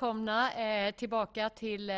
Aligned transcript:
välkomna 0.00 0.52
eh, 0.54 0.94
tillbaka 0.94 1.50
till 1.50 1.90
eh, 1.90 1.96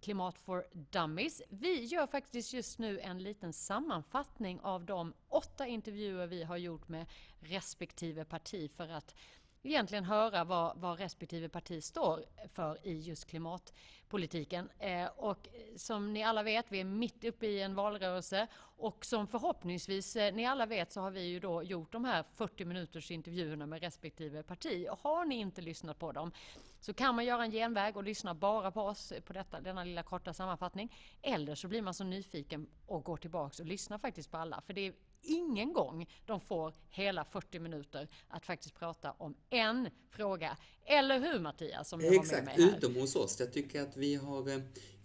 Klimat 0.00 0.38
for 0.38 0.66
Dummies. 0.72 1.42
Vi 1.48 1.84
gör 1.84 2.06
faktiskt 2.06 2.52
just 2.52 2.78
nu 2.78 3.00
en 3.00 3.22
liten 3.22 3.52
sammanfattning 3.52 4.60
av 4.60 4.84
de 4.84 5.14
åtta 5.28 5.66
intervjuer 5.66 6.26
vi 6.26 6.42
har 6.42 6.56
gjort 6.56 6.88
med 6.88 7.06
respektive 7.40 8.24
parti 8.24 8.70
för 8.70 8.88
att 8.88 9.14
egentligen 9.62 10.04
höra 10.04 10.44
vad, 10.44 10.76
vad 10.76 10.98
respektive 10.98 11.48
parti 11.48 11.84
står 11.84 12.24
för 12.48 12.86
i 12.86 13.00
just 13.00 13.26
klimat 13.26 13.72
politiken. 14.12 14.70
Eh, 14.78 15.06
och 15.16 15.48
som 15.76 16.12
ni 16.12 16.22
alla 16.22 16.42
vet, 16.42 16.66
vi 16.68 16.80
är 16.80 16.84
mitt 16.84 17.24
uppe 17.24 17.46
i 17.46 17.62
en 17.62 17.74
valrörelse 17.74 18.46
och 18.76 19.04
som 19.04 19.26
förhoppningsvis 19.26 20.16
eh, 20.16 20.34
ni 20.34 20.46
alla 20.46 20.66
vet 20.66 20.92
så 20.92 21.00
har 21.00 21.10
vi 21.10 21.22
ju 21.22 21.40
då 21.40 21.62
gjort 21.62 21.92
de 21.92 22.04
här 22.04 22.22
40 22.22 22.64
minuters 22.64 23.10
intervjuerna 23.10 23.66
med 23.66 23.80
respektive 23.80 24.42
parti. 24.42 24.86
Och 24.90 24.98
har 24.98 25.24
ni 25.24 25.34
inte 25.34 25.60
lyssnat 25.60 25.98
på 25.98 26.12
dem 26.12 26.32
så 26.80 26.94
kan 26.94 27.14
man 27.14 27.24
göra 27.24 27.44
en 27.44 27.50
genväg 27.50 27.96
och 27.96 28.04
lyssna 28.04 28.34
bara 28.34 28.70
på 28.70 28.82
oss 28.82 29.12
på 29.26 29.32
detta, 29.32 29.60
denna 29.60 29.84
lilla 29.84 30.02
korta 30.02 30.34
sammanfattning. 30.34 30.96
Eller 31.22 31.54
så 31.54 31.68
blir 31.68 31.82
man 31.82 31.94
så 31.94 32.04
nyfiken 32.04 32.66
och 32.86 33.04
går 33.04 33.16
tillbaks 33.16 33.60
och 33.60 33.66
lyssnar 33.66 33.98
faktiskt 33.98 34.30
på 34.30 34.36
alla. 34.36 34.60
För 34.60 34.72
det 34.72 34.86
är 34.86 34.92
ingen 35.22 35.72
gång 35.72 36.06
de 36.26 36.40
får 36.40 36.74
hela 36.88 37.24
40 37.24 37.58
minuter 37.58 38.08
att 38.28 38.46
faktiskt 38.46 38.74
prata 38.74 39.14
om 39.18 39.34
en 39.50 39.88
fråga. 40.10 40.56
Eller 40.84 41.20
hur 41.20 41.40
Mattias? 41.40 41.88
Som 41.88 42.00
Exakt, 42.00 42.30
med 42.32 42.44
mig 42.44 42.54
här. 42.66 42.76
utom 42.76 42.94
hos 42.94 43.16
oss. 43.16 43.40
Jag 43.40 43.52
tycker 43.52 43.82
att 43.82 43.96
vi 43.96 44.14
har 44.14 44.48
eh, 44.48 44.58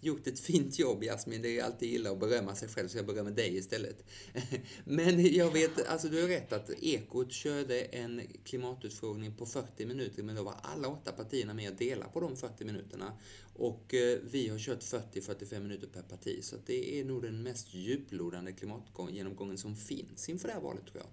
gjort 0.07 0.27
ett 0.27 0.39
fint 0.39 0.79
jobb 0.79 1.03
Jasmin. 1.03 1.41
Det 1.41 1.59
är 1.59 1.63
alltid 1.63 1.93
illa 1.93 2.11
att 2.11 2.19
berömma 2.19 2.55
sig 2.55 2.69
själv 2.69 2.87
så 2.87 2.97
jag 2.97 3.05
berömmer 3.05 3.31
dig 3.31 3.57
istället. 3.57 4.05
Men 4.83 5.33
jag 5.33 5.51
vet, 5.51 5.87
alltså 5.87 6.07
du 6.07 6.21
har 6.21 6.27
rätt 6.27 6.53
att 6.53 6.69
Ekot 6.81 7.31
körde 7.31 7.81
en 7.81 8.21
klimatutfrågning 8.43 9.35
på 9.35 9.45
40 9.45 9.85
minuter 9.85 10.23
men 10.23 10.35
då 10.35 10.43
var 10.43 10.55
alla 10.61 10.87
åtta 10.87 11.11
partierna 11.11 11.53
med 11.53 11.71
och 11.71 11.77
delade 11.77 12.11
på 12.11 12.19
de 12.19 12.35
40 12.35 12.65
minuterna. 12.65 13.13
Och 13.53 13.93
eh, 13.93 14.19
vi 14.23 14.49
har 14.49 14.57
kört 14.57 14.79
40-45 14.79 15.59
minuter 15.59 15.87
per 15.87 16.01
parti 16.01 16.43
så 16.43 16.55
det 16.65 16.99
är 16.99 17.05
nog 17.05 17.21
den 17.21 17.43
mest 17.43 17.73
djuplodande 17.73 18.51
klimatgenomgången 18.51 19.57
som 19.57 19.75
finns 19.75 20.29
inför 20.29 20.47
det 20.47 20.53
här 20.53 20.61
valet 20.61 20.85
tror 20.85 20.97
jag. 20.97 21.07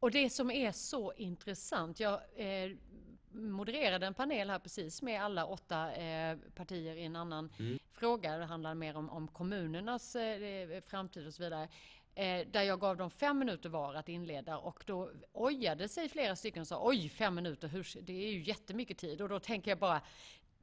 Och 0.00 0.10
det 0.10 0.30
som 0.30 0.50
är 0.50 0.72
så 0.72 1.12
intressant, 1.12 2.00
jag 2.00 2.14
eh, 2.14 2.70
modererade 3.32 4.06
en 4.06 4.14
panel 4.14 4.50
här 4.50 4.58
precis 4.58 5.02
med 5.02 5.22
alla 5.22 5.46
åtta 5.46 5.92
eh, 5.92 6.38
partier 6.54 6.96
i 6.96 7.04
en 7.04 7.16
annan 7.16 7.50
mm. 7.58 7.78
fråga. 7.92 8.38
Det 8.38 8.44
handlar 8.44 8.74
mer 8.74 8.96
om, 8.96 9.10
om 9.10 9.28
kommunernas 9.28 10.16
eh, 10.16 10.80
framtid 10.80 11.26
och 11.26 11.34
så 11.34 11.42
vidare. 11.42 11.68
Eh, 12.14 12.46
där 12.46 12.62
jag 12.62 12.80
gav 12.80 12.96
dem 12.96 13.10
fem 13.10 13.38
minuter 13.38 13.68
var 13.68 13.94
att 13.94 14.08
inleda 14.08 14.58
och 14.58 14.82
då 14.86 15.10
ojade 15.32 15.88
sig 15.88 16.08
flera 16.08 16.36
stycken 16.36 16.60
och 16.60 16.66
sa 16.66 16.88
oj, 16.88 17.08
fem 17.08 17.34
minuter, 17.34 17.68
hur, 17.68 18.02
det 18.02 18.12
är 18.12 18.32
ju 18.32 18.42
jättemycket 18.42 18.98
tid. 18.98 19.22
Och 19.22 19.28
då 19.28 19.40
tänker 19.40 19.70
jag 19.70 19.78
bara, 19.78 20.00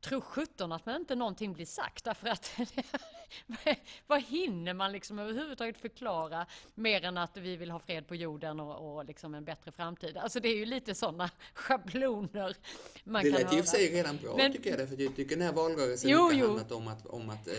Tro 0.04 0.22
sjutton 0.22 0.72
att 0.72 0.86
man 0.86 0.96
inte 0.96 1.16
någonting 1.16 1.54
blir 1.54 1.66
sagt 1.66 2.04
därför 2.04 2.28
att 2.28 2.52
vad 4.08 4.22
hinner 4.22 4.74
man 4.74 4.92
liksom 4.92 5.20
överhuvudtaget 5.20 5.78
förklara 5.78 6.46
mer 6.76 7.06
än 7.06 7.18
att 7.18 7.38
vi 7.38 7.56
vill 7.56 7.72
ha 7.72 7.80
fred 7.80 8.08
på 8.08 8.16
jorden 8.16 8.60
och, 8.60 8.96
och 8.96 9.06
liksom 9.06 9.36
en 9.36 9.46
bättre 9.46 9.72
framtid. 9.72 10.18
Alltså 10.18 10.40
det 10.40 10.50
är 10.50 10.56
ju 10.56 10.66
lite 10.66 10.96
sådana 10.96 11.30
schabloner 11.54 12.56
man 13.04 13.24
det 13.24 13.32
kan 13.32 13.40
höra. 13.40 13.50
Det 13.50 13.52
lät 13.52 13.54
i 13.54 13.62
och 13.62 13.66
för 13.66 13.78
sig 13.78 13.90
redan 13.90 14.18
bra 14.18 14.38
Men, 14.38 14.54
tycker 14.54 14.80
jag, 14.80 14.90
för 14.90 15.02
jag 15.02 15.16
tycker 15.16 15.36
den 15.36 15.46
här 15.46 15.54
valrörelsen 15.54 16.10
jo, 16.10 16.24
mycket 16.24 16.40
jo. 16.40 16.48
handlat 16.48 16.72
om 16.72 16.88
att, 16.88 17.06
om 17.06 17.30
att 17.30 17.48
äh, 17.48 17.54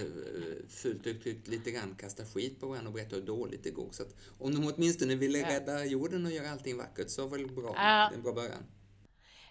fult 0.69 1.06
uttryckt 1.06 1.49
lite 1.49 1.71
grann 1.71 1.94
kasta 1.94 2.25
skit 2.25 2.60
på 2.60 2.66
varandra 2.66 2.88
och 2.88 2.94
berätta 2.94 3.16
hur 3.16 3.22
dåligt 3.22 3.65
det 3.65 3.71
går. 3.71 3.88
Så 3.93 4.03
att 4.03 4.15
om 4.38 4.54
de 4.54 4.72
åtminstone 4.75 5.15
ville 5.15 5.54
rädda 5.54 5.84
jorden 5.84 6.27
och 6.27 6.33
göra 6.33 6.50
allting 6.50 6.77
vackert 6.77 7.10
så 7.10 7.27
var 7.27 7.38
det 7.38 7.47
bra, 7.47 7.72
ja. 7.77 8.10
en 8.15 8.22
bra 8.22 8.33
början. 8.33 8.65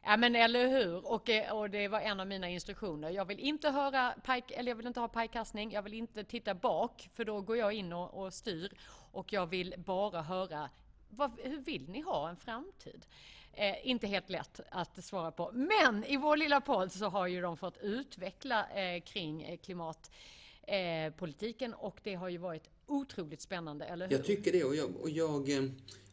Ja 0.05 0.17
men 0.17 0.35
eller 0.35 0.67
hur, 0.67 1.11
och, 1.11 1.29
eh, 1.29 1.57
och 1.57 1.69
det 1.69 1.87
var 1.87 1.99
en 1.99 2.19
av 2.19 2.27
mina 2.27 2.49
instruktioner. 2.49 3.09
Jag 3.09 3.25
vill 3.25 3.39
inte 3.39 3.69
höra 3.69 4.13
pajk, 4.23 4.51
eller 4.51 4.71
jag 4.71 4.75
vill 4.75 4.87
inte 4.87 4.99
ha 4.99 5.07
pajkastning, 5.07 5.71
jag 5.71 5.81
vill 5.81 5.93
inte 5.93 6.23
titta 6.23 6.53
bak 6.53 7.09
för 7.13 7.25
då 7.25 7.41
går 7.41 7.57
jag 7.57 7.73
in 7.73 7.93
och, 7.93 8.23
och 8.23 8.33
styr. 8.33 8.71
Och 9.11 9.33
jag 9.33 9.45
vill 9.45 9.75
bara 9.77 10.21
höra, 10.21 10.69
vad, 11.09 11.31
hur 11.43 11.57
vill 11.57 11.89
ni 11.89 12.01
ha 12.01 12.29
en 12.29 12.37
framtid? 12.37 13.05
Eh, 13.53 13.87
inte 13.87 14.07
helt 14.07 14.29
lätt 14.29 14.59
att 14.69 15.03
svara 15.03 15.31
på. 15.31 15.51
Men 15.53 16.03
i 16.03 16.17
vår 16.17 16.37
lilla 16.37 16.61
podd 16.61 16.91
så 16.91 17.05
har 17.05 17.27
ju 17.27 17.41
de 17.41 17.57
fått 17.57 17.77
utveckla 17.77 18.69
eh, 18.69 19.01
kring 19.01 19.43
eh, 19.43 19.57
klimatpolitiken 19.57 21.73
eh, 21.73 21.79
och 21.79 21.99
det 22.03 22.15
har 22.15 22.29
ju 22.29 22.37
varit 22.37 22.69
otroligt 22.85 23.41
spännande, 23.41 23.85
eller 23.85 24.07
hur? 24.07 24.15
Jag 24.15 24.25
tycker 24.25 24.51
det 24.51 24.63
och 24.63 24.75
jag, 24.75 24.95
och 25.01 25.09
jag 25.09 25.49
eh, 25.49 25.63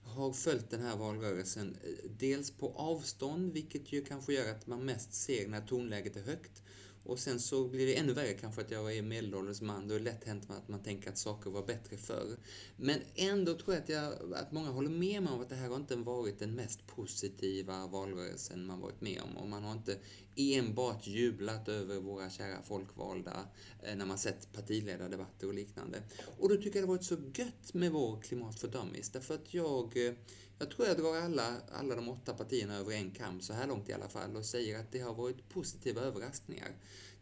har 0.05 0.33
följt 0.33 0.71
den 0.71 0.83
här 0.83 0.97
valrörelsen 0.97 1.77
eh, 1.85 2.11
dels 2.19 2.51
på 2.51 2.73
avstånd, 2.77 3.53
vilket 3.53 3.93
ju 3.93 4.05
kanske 4.05 4.33
gör 4.33 4.51
att 4.51 4.67
man 4.67 4.85
mest 4.85 5.15
ser 5.15 5.49
när 5.49 5.61
tonläget 5.61 6.17
är 6.17 6.23
högt. 6.23 6.63
Och 7.05 7.19
sen 7.19 7.41
så 7.41 7.69
blir 7.69 7.87
det 7.87 7.99
ännu 7.99 8.13
värre 8.13 8.33
kanske 8.33 8.61
att 8.61 8.71
jag 8.71 8.97
är 8.97 9.03
medelålders 9.03 9.61
man. 9.61 9.89
Då 9.89 9.95
är 9.95 9.99
det 9.99 10.05
lätt 10.05 10.25
hänt 10.25 10.51
att 10.51 10.69
man 10.69 10.83
tänker 10.83 11.11
att 11.11 11.19
saker 11.19 11.51
var 11.51 11.67
bättre 11.67 11.97
förr. 11.97 12.37
Men 12.77 13.01
ändå 13.15 13.55
tror 13.55 13.75
jag 13.75 13.83
att, 13.83 13.89
jag 13.89 14.35
att 14.35 14.53
många 14.53 14.71
håller 14.71 14.91
med 14.91 15.23
mig 15.23 15.33
om 15.33 15.41
att 15.41 15.49
det 15.49 15.55
här 15.55 15.69
har 15.69 15.77
inte 15.77 15.97
varit 15.97 16.39
den 16.39 16.55
mest 16.55 16.87
positiva 16.87 17.87
valrörelsen 17.87 18.67
man 18.67 18.81
varit 18.81 19.01
med 19.01 19.21
om. 19.23 19.37
Och 19.37 19.49
man 19.49 19.65
har 19.65 19.73
inte 19.73 19.99
enbart 20.41 21.07
jublat 21.07 21.69
över 21.69 21.97
våra 21.97 22.31
kära 22.31 22.63
folkvalda 22.63 23.49
eh, 23.83 23.97
när 23.97 24.07
man 24.07 24.19
sett 24.19 24.53
partiledardebatter 24.53 25.47
och 25.47 25.55
liknande. 25.55 26.03
Och 26.39 26.49
då 26.49 26.57
tycker 26.57 26.67
jag 26.67 26.75
det 26.75 26.81
har 26.81 26.97
varit 26.97 27.05
så 27.05 27.17
gött 27.35 27.75
med 27.75 27.93
vår 27.93 28.21
Klimat 28.21 28.61
för 28.61 28.69
Dummies. 28.69 29.11
Därför 29.11 29.35
att 29.35 29.55
jag 29.55 30.07
eh, 30.07 30.13
jag 30.61 30.71
tror 30.71 30.89
jag 30.89 30.97
drar 30.97 31.17
alla, 31.17 31.57
alla 31.73 31.95
de 31.95 32.09
åtta 32.09 32.35
partierna 32.35 32.77
över 32.77 32.93
en 32.93 33.11
kam, 33.11 33.41
så 33.41 33.53
här 33.53 33.67
långt 33.67 33.89
i 33.89 33.93
alla 33.93 34.09
fall, 34.09 34.37
och 34.37 34.45
säger 34.45 34.81
att 34.81 34.93
det 34.93 34.99
har 34.99 35.15
varit 35.15 35.49
positiva 35.49 36.01
överraskningar. 36.01 36.69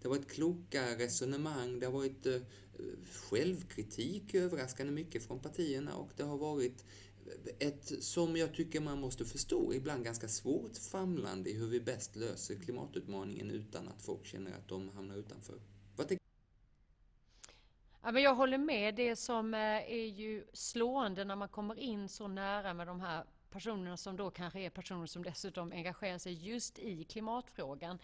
Det 0.00 0.08
har 0.08 0.16
varit 0.16 0.30
kloka 0.30 0.98
resonemang, 0.98 1.78
det 1.78 1.86
har 1.86 1.92
varit 1.92 2.26
eh, 2.26 2.40
självkritik 3.12 4.34
överraskande 4.34 4.92
mycket 4.92 5.22
från 5.22 5.40
partierna 5.40 5.94
och 5.94 6.10
det 6.16 6.22
har 6.22 6.38
varit 6.38 6.84
ett, 7.58 8.04
som 8.04 8.36
jag 8.36 8.54
tycker 8.54 8.80
man 8.80 9.00
måste 9.00 9.24
förstå, 9.24 9.74
ibland 9.74 10.04
ganska 10.04 10.28
svårt 10.28 10.76
famlande 10.76 11.50
i 11.50 11.58
hur 11.58 11.66
vi 11.66 11.80
bäst 11.80 12.16
löser 12.16 12.54
klimatutmaningen 12.54 13.50
utan 13.50 13.88
att 13.88 14.02
folk 14.02 14.26
känner 14.26 14.52
att 14.52 14.68
de 14.68 14.88
hamnar 14.88 15.16
utanför. 15.16 15.60
Ja, 18.02 18.12
men 18.12 18.22
jag 18.22 18.34
håller 18.34 18.58
med. 18.58 18.94
Det 18.94 19.16
som 19.16 19.54
eh, 19.54 19.60
är 19.60 20.06
ju 20.06 20.44
slående 20.52 21.24
när 21.24 21.36
man 21.36 21.48
kommer 21.48 21.78
in 21.78 22.08
så 22.08 22.28
nära 22.28 22.74
med 22.74 22.86
de 22.86 23.00
här 23.00 23.24
personerna 23.50 23.96
som 23.96 24.16
då 24.16 24.30
kanske 24.30 24.60
är 24.60 24.70
personer 24.70 25.06
som 25.06 25.22
dessutom 25.22 25.72
engagerar 25.72 26.18
sig 26.18 26.48
just 26.48 26.78
i 26.78 27.04
klimatfrågan 27.04 27.98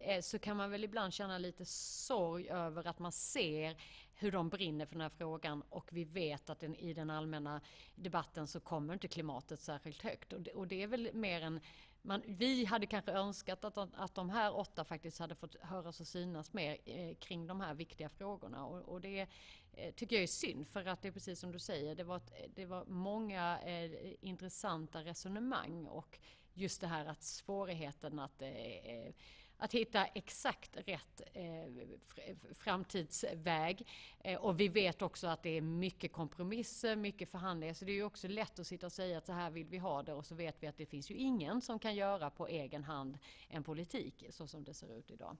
Eh, 0.00 0.20
så 0.20 0.38
kan 0.38 0.56
man 0.56 0.70
väl 0.70 0.84
ibland 0.84 1.12
känna 1.12 1.38
lite 1.38 1.64
sorg 1.64 2.48
över 2.48 2.86
att 2.86 2.98
man 2.98 3.12
ser 3.12 3.76
hur 4.14 4.32
de 4.32 4.48
brinner 4.48 4.86
för 4.86 4.94
den 4.94 5.00
här 5.00 5.08
frågan 5.08 5.62
och 5.68 5.88
vi 5.92 6.04
vet 6.04 6.50
att 6.50 6.60
den, 6.60 6.74
i 6.74 6.94
den 6.94 7.10
allmänna 7.10 7.60
debatten 7.94 8.46
så 8.46 8.60
kommer 8.60 8.94
inte 8.94 9.08
klimatet 9.08 9.60
särskilt 9.60 10.02
högt. 10.02 10.32
Och 10.32 10.40
det, 10.40 10.50
och 10.50 10.66
det 10.66 10.82
är 10.82 10.86
väl 10.86 11.10
mer 11.14 11.40
en 11.40 11.60
man, 12.02 12.22
vi 12.26 12.64
hade 12.64 12.86
kanske 12.86 13.12
önskat 13.12 13.64
att, 13.64 13.78
att 13.78 14.14
de 14.14 14.30
här 14.30 14.56
åtta 14.56 14.84
faktiskt 14.84 15.18
hade 15.18 15.34
fått 15.34 15.56
höras 15.60 16.00
och 16.00 16.06
synas 16.06 16.52
mer 16.52 16.76
eh, 16.84 17.14
kring 17.14 17.46
de 17.46 17.60
här 17.60 17.74
viktiga 17.74 18.08
frågorna. 18.08 18.64
Och, 18.64 18.88
och 18.88 19.00
det 19.00 19.26
eh, 19.72 19.94
tycker 19.94 20.16
jag 20.16 20.22
är 20.22 20.26
synd, 20.26 20.68
för 20.68 20.86
att 20.86 21.02
det 21.02 21.08
är 21.08 21.12
precis 21.12 21.40
som 21.40 21.52
du 21.52 21.58
säger, 21.58 21.94
det 21.94 22.04
var, 22.04 22.16
ett, 22.16 22.32
det 22.54 22.66
var 22.66 22.84
många 22.84 23.60
eh, 23.60 23.90
intressanta 24.20 25.04
resonemang 25.04 25.86
och 25.86 26.18
just 26.54 26.80
det 26.80 26.86
här 26.86 27.06
att 27.06 27.22
svårigheten 27.22 28.18
att 28.18 28.42
eh, 28.42 28.48
eh 28.48 29.12
att 29.60 29.74
hitta 29.74 30.06
exakt 30.06 30.76
rätt 30.76 31.20
eh, 31.32 32.34
framtidsväg. 32.54 33.86
Eh, 34.20 34.38
och 34.38 34.60
vi 34.60 34.68
vet 34.68 35.02
också 35.02 35.26
att 35.26 35.42
det 35.42 35.50
är 35.50 35.60
mycket 35.60 36.12
kompromisser, 36.12 36.96
mycket 36.96 37.30
förhandlingar. 37.30 37.74
Så 37.74 37.84
det 37.84 37.92
är 37.92 37.94
ju 37.94 38.04
också 38.04 38.28
lätt 38.28 38.58
att 38.58 38.66
sitta 38.66 38.86
och 38.86 38.92
säga 38.92 39.18
att 39.18 39.26
så 39.26 39.32
här 39.32 39.50
vill 39.50 39.66
vi 39.66 39.78
ha 39.78 40.02
det 40.02 40.12
och 40.12 40.26
så 40.26 40.34
vet 40.34 40.62
vi 40.62 40.66
att 40.66 40.76
det 40.76 40.86
finns 40.86 41.10
ju 41.10 41.14
ingen 41.14 41.60
som 41.60 41.78
kan 41.78 41.94
göra 41.94 42.30
på 42.30 42.48
egen 42.48 42.84
hand 42.84 43.18
en 43.48 43.62
politik 43.62 44.24
så 44.30 44.46
som 44.46 44.64
det 44.64 44.74
ser 44.74 44.98
ut 44.98 45.10
idag. 45.10 45.36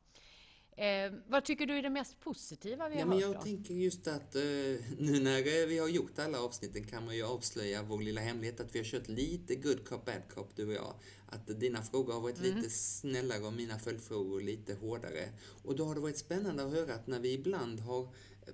Eh, 0.76 1.12
vad 1.28 1.44
tycker 1.44 1.66
du 1.66 1.78
är 1.78 1.82
det 1.82 1.90
mest 1.90 2.20
positiva 2.20 2.88
vi 2.88 2.94
har 2.94 3.00
ja, 3.00 3.06
men 3.06 3.18
Jag 3.18 3.34
då? 3.34 3.40
tänker 3.40 3.74
just 3.74 4.08
att 4.08 4.34
eh, 4.34 4.42
nu 4.98 5.20
när 5.20 5.38
eh, 5.38 5.66
vi 5.66 5.78
har 5.78 5.88
gjort 5.88 6.18
alla 6.18 6.40
avsnitten 6.40 6.84
kan 6.84 7.04
man 7.04 7.16
ju 7.16 7.22
avslöja 7.22 7.82
vår 7.82 8.00
lilla 8.00 8.20
hemlighet 8.20 8.60
att 8.60 8.74
vi 8.74 8.78
har 8.78 8.86
kört 8.86 9.08
lite 9.08 9.54
good 9.54 9.88
cop, 9.88 10.04
bad 10.04 10.22
cop, 10.34 10.56
du 10.56 10.66
och 10.66 10.72
jag. 10.72 10.94
Att 11.26 11.60
dina 11.60 11.82
frågor 11.82 12.12
har 12.12 12.20
varit 12.20 12.38
mm. 12.38 12.56
lite 12.56 12.70
snällare 12.70 13.46
och 13.46 13.52
mina 13.52 13.78
följdfrågor 13.78 14.40
lite 14.40 14.74
hårdare. 14.74 15.28
Och 15.64 15.76
då 15.76 15.84
har 15.84 15.94
det 15.94 16.00
varit 16.00 16.18
spännande 16.18 16.64
att 16.64 16.72
höra 16.72 16.94
att 16.94 17.06
när 17.06 17.20
vi 17.20 17.32
ibland 17.32 17.80
har 17.80 18.08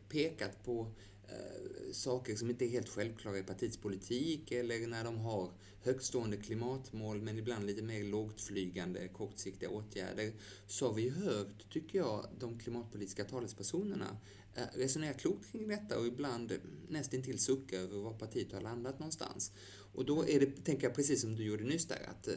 pekat 0.09 0.65
på 0.65 0.81
eh, 0.81 0.89
Eh, 1.29 1.93
saker 1.93 2.37
som 2.37 2.51
inte 2.51 2.65
är 2.65 2.69
helt 2.69 2.89
självklara 2.89 3.39
i 3.39 3.43
partiets 3.43 3.77
politik 3.77 4.53
eller 4.53 4.87
när 4.87 5.05
de 5.05 5.19
har 5.19 5.53
högstående 5.83 6.37
klimatmål 6.37 7.23
men 7.23 7.39
ibland 7.39 7.67
lite 7.67 7.83
mer 7.83 8.05
lågtflygande 8.05 9.09
kortsiktiga 9.09 9.71
åtgärder 9.71 10.33
så 10.67 10.87
har 10.87 10.95
vi 10.95 11.09
hört, 11.09 11.71
tycker 11.71 11.99
jag, 11.99 12.27
de 12.39 12.59
klimatpolitiska 12.59 13.25
talespersonerna 13.25 14.17
Eh, 14.57 14.79
resonera 14.79 15.13
klokt 15.13 15.53
kring 15.53 15.69
detta 15.69 15.99
och 15.99 16.07
ibland 16.07 16.53
nästintill 16.89 17.39
sucka 17.39 17.77
över 17.77 17.99
var 17.99 18.13
partiet 18.13 18.53
har 18.53 18.61
landat 18.61 18.99
någonstans. 18.99 19.53
Och 19.93 20.05
då 20.05 20.29
är 20.29 20.41
det, 20.41 20.65
tänker 20.65 20.87
jag 20.87 20.95
precis 20.97 21.21
som 21.21 21.37
du 21.37 21.45
gjorde 21.45 21.65
nyss 21.65 21.87
där, 21.87 22.09
att 22.11 22.29
eh, 22.29 22.35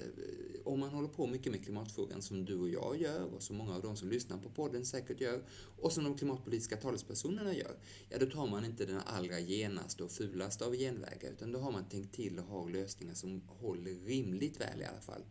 om 0.66 0.80
man 0.80 0.90
håller 0.90 1.08
på 1.08 1.28
mycket 1.28 1.52
med 1.52 1.64
klimatfrågan 1.64 2.22
som 2.22 2.46
du 2.46 2.56
och 2.56 2.70
jag 2.70 3.02
gör 3.02 3.24
och 3.24 3.44
som 3.44 3.56
många 3.56 3.76
av 3.76 3.82
de 3.82 3.96
som 3.96 4.10
lyssnar 4.10 4.38
på 4.38 4.50
podden 4.50 4.86
säkert 4.86 5.22
gör 5.22 5.44
och 5.82 5.92
som 5.92 6.04
de 6.04 6.18
klimatpolitiska 6.18 6.78
talespersonerna 6.78 7.56
gör, 7.56 7.78
ja 8.10 8.18
då 8.20 8.26
tar 8.26 8.48
man 8.48 8.66
inte 8.66 8.86
den 8.86 9.02
allra 9.06 9.40
genaste 9.40 10.04
och 10.04 10.12
fulaste 10.12 10.66
av 10.66 10.76
genvägar 10.76 11.32
utan 11.32 11.52
då 11.52 11.60
har 11.60 11.72
man 11.72 11.90
tänkt 11.90 12.16
till 12.16 12.40
och 12.40 12.46
har 12.46 12.70
lösningar 12.70 13.14
som 13.14 13.42
håller 13.48 14.06
rimligt 14.06 14.62
väl 14.62 14.82
i 14.82 14.86
alla 14.86 15.02
fall. 15.02 15.22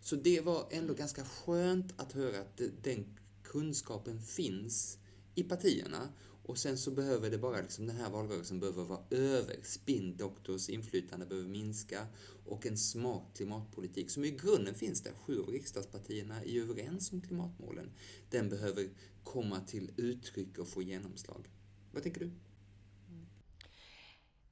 Så 0.00 0.16
det 0.16 0.40
var 0.40 0.68
ändå 0.70 0.94
ganska 0.94 1.24
skönt 1.24 2.00
att 2.00 2.12
höra 2.12 2.40
att 2.40 2.60
den 2.82 3.18
kunskapen 3.42 4.20
finns 4.20 4.98
i 5.34 5.42
partierna 5.42 6.08
och 6.46 6.58
sen 6.58 6.78
så 6.78 6.90
behöver 6.90 7.30
det 7.30 7.38
bara, 7.38 7.60
liksom, 7.60 7.86
den 7.86 7.96
här 7.96 8.10
valrörelsen 8.10 8.60
behöver 8.60 8.84
vara 8.84 9.00
över. 9.10 9.56
Spindoktors 9.62 10.68
inflytande 10.68 11.26
behöver 11.26 11.48
minska 11.48 12.06
och 12.46 12.66
en 12.66 12.78
smart 12.78 13.36
klimatpolitik 13.36 14.10
som 14.10 14.24
i 14.24 14.30
grunden 14.30 14.74
finns 14.74 15.02
där. 15.02 15.12
Sju 15.12 15.42
av 15.42 15.48
riksdagspartierna 15.48 16.42
är 16.42 16.60
överens 16.60 17.12
om 17.12 17.20
klimatmålen. 17.20 17.92
Den 18.30 18.48
behöver 18.48 18.88
komma 19.24 19.60
till 19.60 19.90
uttryck 19.96 20.58
och 20.58 20.68
få 20.68 20.82
genomslag. 20.82 21.50
Vad 21.92 22.02
tänker 22.02 22.20
du? 22.20 22.30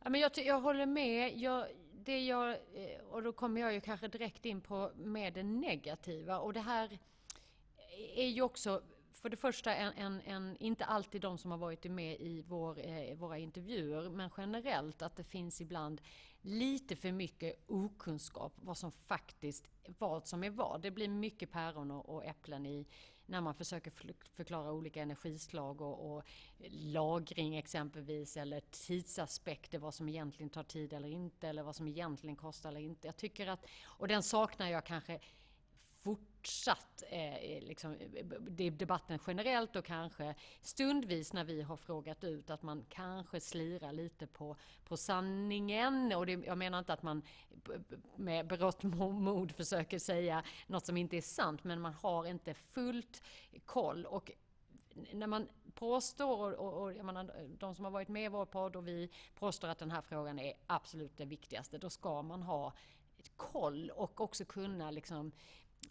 Ja, 0.04 0.10
men 0.10 0.20
jag, 0.20 0.30
jag 0.34 0.60
håller 0.60 0.86
med. 0.86 1.38
Jag, 1.38 1.66
det 2.04 2.24
jag, 2.24 2.50
eh, 2.50 3.04
och 3.10 3.22
då 3.22 3.32
kommer 3.32 3.60
jag 3.60 3.74
ju 3.74 3.80
kanske 3.80 4.08
direkt 4.08 4.44
in 4.44 4.60
på 4.60 4.92
med 4.96 5.34
det 5.34 5.42
negativa. 5.42 6.38
Och 6.38 6.52
det 6.52 6.60
här 6.60 6.98
är 8.16 8.28
ju 8.28 8.42
också 8.42 8.82
för 9.22 9.28
det 9.28 9.36
första, 9.36 9.74
en, 9.74 9.92
en, 9.92 10.20
en, 10.20 10.56
inte 10.60 10.84
alltid 10.84 11.20
de 11.20 11.38
som 11.38 11.50
har 11.50 11.58
varit 11.58 11.84
med 11.84 12.20
i 12.20 12.42
vår, 12.48 12.78
eh, 12.86 13.16
våra 13.16 13.38
intervjuer, 13.38 14.10
men 14.10 14.30
generellt 14.36 15.02
att 15.02 15.16
det 15.16 15.24
finns 15.24 15.60
ibland 15.60 16.00
lite 16.40 16.96
för 16.96 17.12
mycket 17.12 17.64
okunskap 17.66 18.52
vad 18.56 18.78
som 18.78 18.92
faktiskt, 18.92 19.68
vad 19.98 20.26
som 20.26 20.44
är 20.44 20.50
vad. 20.50 20.82
Det 20.82 20.90
blir 20.90 21.08
mycket 21.08 21.50
päron 21.50 21.90
och, 21.90 22.08
och 22.14 22.24
äpplen 22.24 22.66
i 22.66 22.86
när 23.26 23.40
man 23.40 23.54
försöker 23.54 23.92
förklara 24.34 24.72
olika 24.72 25.02
energislag 25.02 25.80
och, 25.80 26.16
och, 26.16 26.24
lagring 26.68 27.56
exempelvis 27.56 28.36
eller 28.36 28.60
tidsaspekter, 28.60 29.78
vad 29.78 29.94
som 29.94 30.08
egentligen 30.08 30.50
tar 30.50 30.62
tid 30.62 30.92
eller 30.92 31.08
inte 31.08 31.48
eller 31.48 31.62
vad 31.62 31.76
som 31.76 31.88
egentligen 31.88 32.36
kostar 32.36 32.68
eller 32.68 32.80
inte. 32.80 33.08
Jag 33.08 33.16
tycker 33.16 33.46
att, 33.46 33.66
och 33.84 34.08
den 34.08 34.22
saknar 34.22 34.68
jag 34.68 34.86
kanske 34.86 35.20
fortsatt 36.42 37.02
eh, 37.10 37.34
eh 37.34 37.62
liksom, 37.62 37.94
eh, 37.94 38.66
eh, 38.66 38.72
debatten 38.72 39.18
generellt 39.26 39.76
och 39.76 39.84
kanske 39.84 40.34
stundvis 40.60 41.32
när 41.32 41.44
vi 41.44 41.62
har 41.62 41.76
frågat 41.76 42.24
ut 42.24 42.50
att 42.50 42.62
man 42.62 42.84
kanske 42.88 43.40
slirar 43.40 43.92
lite 43.92 44.26
på, 44.26 44.56
på 44.84 44.96
sanningen. 44.96 46.12
Och 46.12 46.26
det, 46.26 46.32
jag 46.32 46.58
menar 46.58 46.78
inte 46.78 46.92
att 46.92 47.02
man 47.02 47.22
med 48.16 48.46
berått 48.46 48.82
mod 48.82 49.52
försöker 49.52 49.98
säga 49.98 50.42
något 50.66 50.86
som 50.86 50.96
inte 50.96 51.16
är 51.16 51.22
sant, 51.22 51.64
men 51.64 51.80
man 51.80 51.94
har 51.94 52.26
inte 52.26 52.54
fullt 52.54 53.22
koll. 53.64 54.06
Och 54.06 54.30
när 55.12 55.26
man 55.26 55.48
påstår, 55.74 56.52
och, 56.52 56.82
och 56.82 56.92
jag 56.92 57.04
menar, 57.04 57.30
de 57.58 57.74
som 57.74 57.84
har 57.84 57.92
varit 57.92 58.08
med 58.08 58.24
i 58.24 58.28
vår 58.28 58.46
podd 58.46 58.76
och 58.76 58.88
vi 58.88 59.10
påstår 59.34 59.68
att 59.68 59.78
den 59.78 59.90
här 59.90 60.02
frågan 60.02 60.38
är 60.38 60.54
absolut 60.66 61.16
det 61.16 61.24
viktigaste, 61.24 61.78
då 61.78 61.90
ska 61.90 62.22
man 62.22 62.42
ha 62.42 62.72
koll 63.36 63.90
och 63.90 64.20
också 64.20 64.44
kunna 64.44 64.90
liksom 64.90 65.32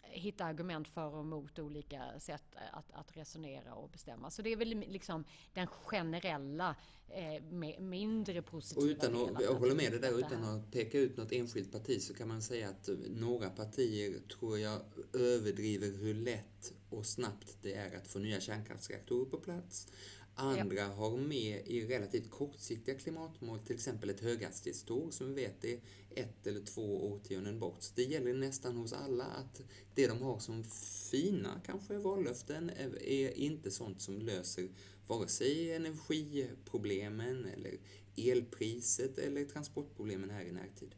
hitta 0.02 0.44
argument 0.44 0.88
för 0.88 1.14
och 1.14 1.20
emot 1.20 1.58
olika 1.58 2.20
sätt 2.20 2.42
att, 2.72 2.90
att 2.92 3.16
resonera 3.16 3.74
och 3.74 3.90
bestämma. 3.90 4.30
Så 4.30 4.42
det 4.42 4.52
är 4.52 4.56
väl 4.56 4.68
liksom 4.68 5.24
den 5.52 5.66
generella, 5.66 6.76
eh, 7.08 7.42
mindre 7.80 8.42
positiva 8.42 8.82
och 8.82 8.90
utan 8.90 9.36
att, 9.36 9.42
Jag 9.42 9.54
håller 9.54 9.74
med 9.74 9.92
dig 9.92 10.00
där, 10.00 10.18
utan 10.18 10.44
att 10.44 10.70
peka 10.70 10.98
ut 10.98 11.16
något 11.16 11.32
enskilt 11.32 11.72
parti 11.72 12.02
så 12.02 12.14
kan 12.14 12.28
man 12.28 12.42
säga 12.42 12.68
att 12.68 12.88
några 13.10 13.50
partier 13.50 14.20
tror 14.38 14.58
jag 14.58 14.80
överdriver 15.12 15.90
hur 15.90 16.14
lätt 16.14 16.72
och 16.90 17.06
snabbt 17.06 17.58
det 17.62 17.74
är 17.74 17.96
att 17.96 18.08
få 18.08 18.18
nya 18.18 18.40
kärnkraftsreaktorer 18.40 19.30
på 19.30 19.36
plats. 19.36 19.88
Andra 20.34 20.76
ja. 20.76 20.86
har 20.86 21.16
med 21.16 21.62
i 21.66 21.86
relativt 21.86 22.30
kortsiktiga 22.30 22.94
klimatmål, 22.94 23.60
till 23.60 23.74
exempel 23.74 24.10
ett 24.10 24.20
höghastighetståg 24.20 25.14
som 25.14 25.34
vi 25.34 25.34
vet 25.34 25.64
är 25.64 25.80
ett 26.10 26.46
eller 26.46 26.60
två 26.60 27.12
årtionden 27.12 27.58
bort. 27.58 27.82
Så 27.82 27.92
det 27.94 28.02
gäller 28.02 28.34
nästan 28.34 28.76
hos 28.76 28.92
alla 28.92 29.24
att 29.24 29.60
det 29.94 30.06
de 30.06 30.22
har 30.22 30.38
som 30.38 30.64
fina, 31.10 31.60
kanske, 31.66 31.98
vallöften 31.98 32.70
är 33.00 33.38
inte 33.38 33.70
sånt 33.70 34.02
som 34.02 34.18
löser 34.18 34.68
vare 35.06 35.28
sig 35.28 35.74
energiproblemen 35.74 37.44
eller 37.44 37.78
elpriset 38.16 39.18
eller 39.18 39.44
transportproblemen 39.44 40.30
här 40.30 40.44
i 40.44 40.52
närtid. 40.52 40.94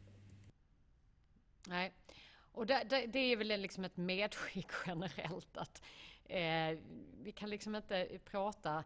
Nej, 1.67 1.93
och 2.51 2.65
det, 2.65 2.87
det, 2.89 3.05
det 3.05 3.19
är 3.19 3.37
väl 3.37 3.47
liksom 3.61 3.83
ett 3.83 3.97
medskick 3.97 4.67
generellt 4.87 5.57
att 5.57 5.81
eh, 6.25 6.79
vi 7.23 7.31
kan 7.35 7.49
liksom 7.49 7.75
inte 7.75 8.19
prata 8.25 8.83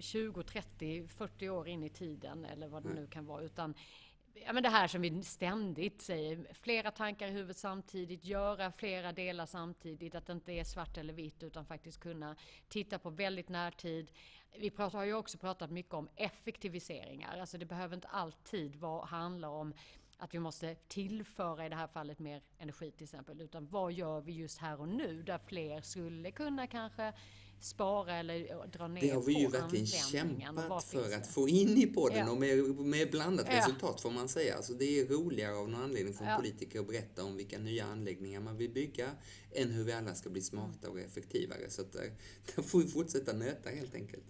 20, 0.00 0.42
30, 0.42 1.08
40 1.08 1.48
år 1.48 1.68
in 1.68 1.82
i 1.82 1.90
tiden 1.90 2.44
eller 2.44 2.68
vad 2.68 2.82
det 2.82 2.94
nu 2.94 3.06
kan 3.06 3.26
vara. 3.26 3.42
Utan 3.42 3.74
ja, 4.44 4.52
men 4.52 4.62
det 4.62 4.68
här 4.68 4.88
som 4.88 5.02
vi 5.02 5.22
ständigt 5.22 6.02
säger, 6.02 6.46
flera 6.52 6.90
tankar 6.90 7.28
i 7.28 7.30
huvudet 7.30 7.56
samtidigt, 7.56 8.24
göra 8.24 8.72
flera 8.72 9.12
delar 9.12 9.46
samtidigt, 9.46 10.14
att 10.14 10.26
det 10.26 10.32
inte 10.32 10.52
är 10.52 10.64
svart 10.64 10.96
eller 10.96 11.14
vitt 11.14 11.42
utan 11.42 11.64
faktiskt 11.64 12.00
kunna 12.00 12.36
titta 12.68 12.98
på 12.98 13.10
väldigt 13.10 13.48
närtid. 13.48 14.10
Vi 14.58 14.70
pratar, 14.70 14.98
har 14.98 15.04
ju 15.04 15.14
också 15.14 15.38
pratat 15.38 15.70
mycket 15.70 15.94
om 15.94 16.08
effektiviseringar, 16.16 17.38
alltså 17.38 17.58
det 17.58 17.66
behöver 17.66 17.94
inte 17.94 18.08
alltid 18.08 18.76
vara, 18.76 19.04
handla 19.04 19.48
om 19.48 19.74
att 20.18 20.34
vi 20.34 20.38
måste 20.38 20.74
tillföra 20.74 21.66
i 21.66 21.68
det 21.68 21.76
här 21.76 21.86
fallet 21.86 22.18
mer 22.18 22.42
energi 22.58 22.90
till 22.90 23.04
exempel, 23.04 23.40
utan 23.40 23.66
vad 23.66 23.92
gör 23.92 24.20
vi 24.20 24.32
just 24.32 24.58
här 24.58 24.80
och 24.80 24.88
nu 24.88 25.22
där 25.22 25.38
fler 25.38 25.80
skulle 25.80 26.30
kunna 26.30 26.66
kanske 26.66 27.12
spara 27.60 28.16
eller 28.16 28.66
dra 28.66 28.88
ner 28.88 29.00
Det 29.00 29.10
har 29.10 29.22
vi 29.22 29.40
ju 29.40 29.48
verkligen 29.48 29.86
kämpat 29.86 30.84
för 30.84 31.14
att 31.14 31.26
få 31.26 31.48
in 31.48 31.78
i 31.78 31.86
podden 31.86 32.18
ja. 32.18 32.30
och 32.30 32.36
med, 32.36 32.58
med 32.64 33.10
blandat 33.10 33.46
ja. 33.50 33.58
resultat 33.58 34.00
får 34.00 34.10
man 34.10 34.28
säga. 34.28 34.56
Alltså 34.56 34.72
det 34.72 35.00
är 35.00 35.06
roligare 35.06 35.54
av 35.54 35.68
någon 35.68 35.82
anledning 35.82 36.14
för 36.14 36.24
ja. 36.24 36.36
politiker 36.36 36.80
att 36.80 36.86
berätta 36.86 37.24
om 37.24 37.36
vilka 37.36 37.58
nya 37.58 37.84
anläggningar 37.84 38.40
man 38.40 38.56
vill 38.56 38.70
bygga 38.70 39.10
än 39.52 39.70
hur 39.70 39.84
vi 39.84 39.92
alla 39.92 40.14
ska 40.14 40.30
bli 40.30 40.40
smartare 40.40 40.90
och 40.90 41.00
effektivare. 41.00 41.70
Så 41.70 41.82
att 41.82 41.92
där, 41.92 42.12
där 42.54 42.62
får 42.62 42.78
vi 42.78 42.88
fortsätta 42.88 43.32
nöta 43.32 43.70
helt 43.70 43.94
enkelt. 43.94 44.24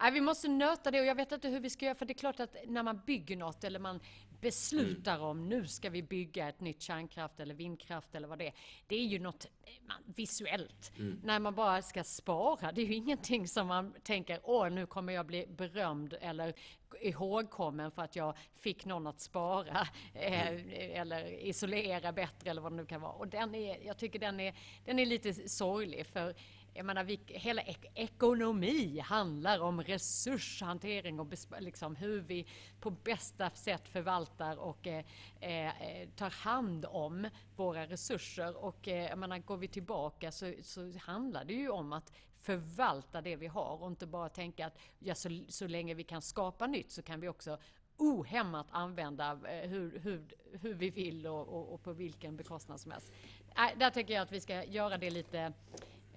Nej, 0.00 0.12
vi 0.12 0.20
måste 0.20 0.48
nöta 0.48 0.90
det 0.90 1.00
och 1.00 1.06
jag 1.06 1.14
vet 1.14 1.32
inte 1.32 1.48
hur 1.48 1.60
vi 1.60 1.70
ska 1.70 1.84
göra 1.84 1.94
för 1.94 2.06
det 2.06 2.12
är 2.12 2.18
klart 2.18 2.40
att 2.40 2.56
när 2.66 2.82
man 2.82 3.00
bygger 3.06 3.36
något 3.36 3.64
eller 3.64 3.78
man 3.78 4.00
beslutar 4.40 5.14
mm. 5.14 5.26
om 5.26 5.48
nu 5.48 5.66
ska 5.66 5.90
vi 5.90 6.02
bygga 6.02 6.48
ett 6.48 6.60
nytt 6.60 6.82
kärnkraft 6.82 7.40
eller 7.40 7.54
vindkraft 7.54 8.14
eller 8.14 8.28
vad 8.28 8.38
det 8.38 8.46
är. 8.46 8.54
Det 8.86 8.96
är 8.96 9.04
ju 9.04 9.18
något 9.18 9.46
man, 9.86 9.96
visuellt. 10.16 10.92
Mm. 10.98 11.20
När 11.24 11.38
man 11.38 11.54
bara 11.54 11.82
ska 11.82 12.04
spara, 12.04 12.72
det 12.72 12.80
är 12.80 12.86
ju 12.86 12.94
ingenting 12.94 13.48
som 13.48 13.66
man 13.66 13.94
tänker 14.02 14.40
åh 14.42 14.70
nu 14.70 14.86
kommer 14.86 15.12
jag 15.12 15.26
bli 15.26 15.46
berömd 15.46 16.14
eller 16.20 16.54
ihågkommen 17.00 17.90
för 17.90 18.02
att 18.02 18.16
jag 18.16 18.36
fick 18.56 18.84
någon 18.84 19.06
att 19.06 19.20
spara 19.20 19.88
eh, 20.14 20.48
mm. 20.48 20.70
eller 20.74 21.44
isolera 21.44 22.12
bättre 22.12 22.50
eller 22.50 22.62
vad 22.62 22.72
det 22.72 22.76
nu 22.76 22.86
kan 22.86 23.00
vara. 23.00 23.12
Och 23.12 23.28
den 23.28 23.54
är, 23.54 23.86
jag 23.86 23.98
tycker 23.98 24.18
den 24.18 24.40
är, 24.40 24.54
den 24.84 24.98
är 24.98 25.06
lite 25.06 25.48
sorglig 25.48 26.06
för 26.06 26.34
jag 26.74 26.86
menar, 26.86 27.04
vi, 27.04 27.20
hela 27.26 27.62
ek 27.62 27.86
ekonomi 27.94 28.98
handlar 28.98 29.60
om 29.60 29.82
resurshantering 29.82 31.20
och 31.20 31.32
liksom 31.58 31.96
hur 31.96 32.20
vi 32.20 32.46
på 32.80 32.90
bästa 32.90 33.50
sätt 33.50 33.88
förvaltar 33.88 34.56
och 34.56 34.86
eh, 34.86 35.04
eh, 35.40 35.82
eh, 35.82 36.08
tar 36.08 36.30
hand 36.30 36.86
om 36.88 37.28
våra 37.56 37.86
resurser. 37.86 38.56
Och 38.56 38.88
eh, 38.88 39.08
jag 39.08 39.18
menar, 39.18 39.38
går 39.38 39.56
vi 39.56 39.68
tillbaka 39.68 40.32
så, 40.32 40.52
så 40.62 40.92
handlar 40.98 41.44
det 41.44 41.54
ju 41.54 41.68
om 41.68 41.92
att 41.92 42.12
förvalta 42.34 43.20
det 43.20 43.36
vi 43.36 43.46
har 43.46 43.82
och 43.82 43.88
inte 43.88 44.06
bara 44.06 44.28
tänka 44.28 44.66
att 44.66 44.78
ja, 44.98 45.14
så, 45.14 45.40
så 45.48 45.66
länge 45.66 45.94
vi 45.94 46.04
kan 46.04 46.22
skapa 46.22 46.66
nytt 46.66 46.92
så 46.92 47.02
kan 47.02 47.20
vi 47.20 47.28
också 47.28 47.58
ohämmat 47.96 48.66
använda 48.70 49.38
eh, 49.44 49.70
hur, 49.70 49.98
hur, 49.98 50.34
hur 50.52 50.74
vi 50.74 50.90
vill 50.90 51.26
och, 51.26 51.48
och, 51.48 51.74
och 51.74 51.82
på 51.82 51.92
vilken 51.92 52.36
bekostnad 52.36 52.80
som 52.80 52.90
helst. 52.90 53.12
Äh, 53.56 53.78
där 53.78 53.90
tycker 53.90 54.14
jag 54.14 54.22
att 54.22 54.32
vi 54.32 54.40
ska 54.40 54.64
göra 54.64 54.98
det 54.98 55.10
lite 55.10 55.52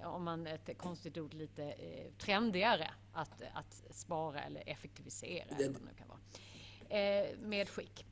om 0.03 0.23
man 0.23 0.47
ett 0.47 0.77
konstigt 0.77 1.17
ord, 1.17 1.33
lite 1.33 1.63
eh, 1.63 2.11
trendigare 2.17 2.91
att, 3.13 3.41
att 3.53 3.83
spara 3.91 4.41
eller 4.41 4.63
effektivisera. 4.69 5.45
Det, 5.49 5.63
eller 5.63 5.73
vad 5.73 5.81
det 5.81 5.85
nu 5.85 5.93
kan 5.97 6.07
vara. 6.07 6.99
Eh, 6.99 7.37
medskick. 7.39 8.05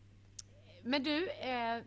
Men 0.84 1.04
du, 1.04 1.30
eh, 1.30 1.84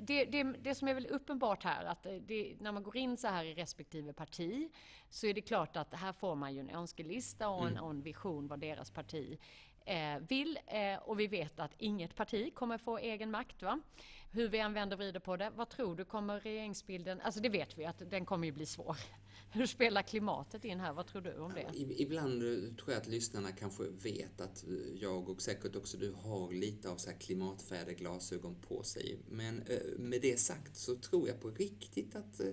det, 0.00 0.24
det, 0.24 0.42
det, 0.42 0.74
som 0.74 0.88
är 0.88 0.94
väl 0.94 1.06
uppenbart 1.06 1.64
här, 1.64 1.84
att 1.84 2.02
det, 2.02 2.56
när 2.60 2.72
man 2.72 2.82
går 2.82 2.96
in 2.96 3.16
så 3.16 3.28
här 3.28 3.44
i 3.44 3.54
respektive 3.54 4.12
parti, 4.12 4.70
så 5.10 5.26
är 5.26 5.34
det 5.34 5.40
klart 5.40 5.76
att 5.76 5.94
här 5.94 6.12
får 6.12 6.34
man 6.34 6.54
ju 6.54 6.60
en 6.60 6.70
önskelista 6.70 7.48
och 7.48 7.62
en, 7.62 7.72
mm. 7.72 7.84
och 7.84 7.90
en 7.90 8.02
vision 8.02 8.48
vad 8.48 8.58
deras 8.58 8.90
parti 8.90 9.38
eh, 9.84 10.18
vill. 10.28 10.58
Eh, 10.66 10.96
och 10.96 11.20
vi 11.20 11.26
vet 11.26 11.60
att 11.60 11.74
inget 11.78 12.14
parti 12.14 12.54
kommer 12.54 12.78
få 12.78 12.98
egen 12.98 13.30
makt. 13.30 13.62
Va? 13.62 13.80
hur 14.36 14.48
vi 14.48 14.58
än 14.58 14.72
vänder 14.72 14.96
och 14.96 15.00
vrider 15.00 15.20
på 15.20 15.36
det, 15.36 15.50
vad 15.56 15.68
tror 15.68 15.96
du 15.96 16.04
kommer 16.04 16.40
regeringsbilden, 16.40 17.20
alltså 17.20 17.40
det 17.40 17.48
vet 17.48 17.78
vi 17.78 17.86
att 17.86 18.10
den 18.10 18.26
kommer 18.26 18.46
ju 18.46 18.52
bli 18.52 18.66
svår. 18.66 18.96
Hur 19.56 19.66
spelar 19.66 20.02
klimatet 20.02 20.64
in 20.64 20.80
här? 20.80 20.92
Vad 20.92 21.06
tror 21.06 21.22
du 21.22 21.38
om 21.38 21.52
det? 21.54 22.02
Ibland 22.02 22.40
tror 22.78 22.92
jag 22.92 22.96
att 22.96 23.06
lyssnarna 23.06 23.52
kanske 23.52 23.84
vet 23.84 24.40
att 24.40 24.64
eh, 24.64 24.72
jag 25.00 25.28
och 25.28 25.42
säkert 25.42 25.76
också 25.76 25.96
du 25.96 26.12
har 26.12 26.52
lite 26.52 26.90
av 26.90 26.96
så 26.96 27.10
här 27.10 27.18
klimatfäderglasögon 27.18 28.54
på 28.60 28.82
sig. 28.82 29.18
Men 29.28 29.62
eh, 29.62 29.98
med 29.98 30.20
det 30.20 30.40
sagt 30.40 30.76
så 30.76 30.96
tror 30.96 31.28
jag 31.28 31.40
på 31.40 31.50
riktigt 31.50 32.16
att 32.16 32.40
eh, 32.40 32.52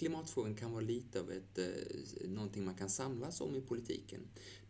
klimatfrågan 0.00 0.54
kan 0.54 0.72
vara 0.72 0.80
lite 0.80 1.20
av 1.20 1.30
ett, 1.30 1.58
eh, 1.58 2.28
någonting 2.28 2.64
man 2.64 2.74
kan 2.74 2.90
samlas 2.90 3.40
om 3.40 3.56
i 3.56 3.60
politiken. 3.60 4.20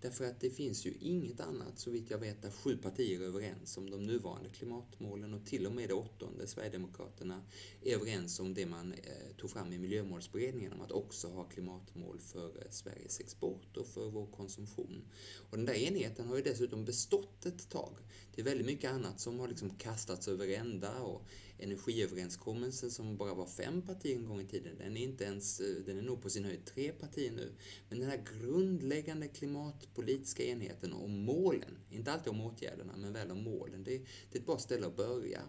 Därför 0.00 0.24
att 0.24 0.40
det 0.40 0.50
finns 0.50 0.86
ju 0.86 0.94
inget 1.00 1.40
annat, 1.40 1.78
så 1.78 1.90
vitt 1.90 2.10
jag 2.10 2.18
vet, 2.18 2.42
där 2.42 2.50
sju 2.50 2.76
partier 2.76 3.20
är 3.20 3.24
överens 3.24 3.76
om 3.76 3.90
de 3.90 4.02
nuvarande 4.02 4.48
klimatmålen 4.48 5.34
och 5.34 5.46
till 5.46 5.66
och 5.66 5.72
med 5.72 5.88
det 5.88 5.94
åttonde, 5.94 6.46
Sverigedemokraterna, 6.46 7.42
är 7.82 7.94
överens 7.94 8.40
om 8.40 8.54
det 8.54 8.66
man 8.66 8.92
eh, 8.92 9.36
tog 9.36 9.50
fram 9.50 9.72
i 9.72 9.78
Miljömålsberedningen 9.78 10.72
om 10.72 10.80
att 10.80 10.92
också 10.92 11.28
ha 11.28 11.44
klimatmål 11.44 12.20
för 12.20 12.46
eh, 12.46 12.70
Sveriges 12.70 13.20
export 13.20 13.76
och 13.76 13.86
för 13.86 14.10
vår 14.10 14.26
konsumtion. 14.26 15.02
Och 15.50 15.56
den 15.56 15.66
där 15.66 15.74
enigheten 15.74 16.28
har 16.28 16.36
ju 16.36 16.42
dessutom 16.42 16.84
bestått 16.84 17.46
ett 17.46 17.68
tag. 17.68 17.96
Det 18.34 18.40
är 18.40 18.44
väldigt 18.44 18.66
mycket 18.66 18.90
annat 18.90 19.20
som 19.20 19.38
har 19.38 19.48
liksom 19.48 19.70
kastats 19.70 20.28
över 20.28 20.48
ända 20.48 21.00
och 21.00 21.26
energiöverenskommelsen 21.62 22.90
som 22.90 23.16
bara 23.16 23.34
var 23.34 23.46
fem 23.46 23.82
partier 23.82 24.16
en 24.16 24.26
gång 24.26 24.40
i 24.40 24.46
tiden, 24.46 24.78
den 24.78 24.96
är 24.96 25.00
inte 25.00 25.24
ens, 25.24 25.60
eh, 25.60 25.76
den 25.86 25.98
är 25.98 26.02
nog 26.02 26.22
på 26.22 26.30
sin 26.30 26.44
höjd 26.44 26.64
tre 26.64 26.92
partier 26.92 27.32
nu. 27.32 27.52
Men 27.88 27.98
den 27.98 28.08
här 28.08 28.24
grundläggande 28.40 29.28
klimatpolitiska 29.28 30.44
enheten 30.44 30.92
om 30.92 31.24
målen, 31.24 31.78
inte 31.90 32.12
alltid 32.12 32.28
om 32.28 32.40
åtgärderna, 32.40 32.96
men 32.96 33.12
väl 33.12 33.30
om 33.30 33.42
målen, 33.42 33.84
det, 33.84 33.98
det 34.30 34.38
är 34.38 34.40
ett 34.40 34.46
bra 34.46 34.58
ställe 34.58 34.86
att 34.86 34.96
börja. 34.96 35.40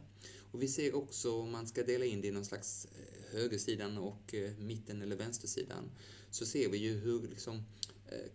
Och 0.52 0.64
vi 0.64 0.68
ser 0.68 0.96
också, 0.96 1.42
om 1.42 1.52
man 1.52 1.68
ska 1.68 1.84
dela 1.84 2.06
in 2.06 2.22
det 2.22 2.28
i 2.28 2.32
någon 2.32 2.46
slags 2.46 2.86
eh, 2.86 3.34
högersidan 3.40 3.98
och 3.98 4.34
eh, 4.34 4.58
mitten 4.58 5.02
eller 5.02 5.16
vänstersidan, 5.16 5.92
så 6.32 6.46
ser 6.46 6.70
vi 6.70 6.78
ju 6.78 6.94
hur 6.94 7.28
liksom 7.28 7.64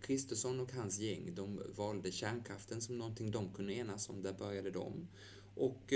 Kristersson 0.01 0.59
och 0.59 0.71
hans 0.71 0.99
gäng, 0.99 1.35
de 1.35 1.61
valde 1.75 2.11
kärnkraften 2.11 2.81
som 2.81 2.97
någonting 2.97 3.31
de 3.31 3.53
kunde 3.53 3.73
enas 3.73 4.09
om, 4.09 4.21
där 4.21 4.33
började 4.33 4.71
de. 4.71 5.07
Och 5.55 5.93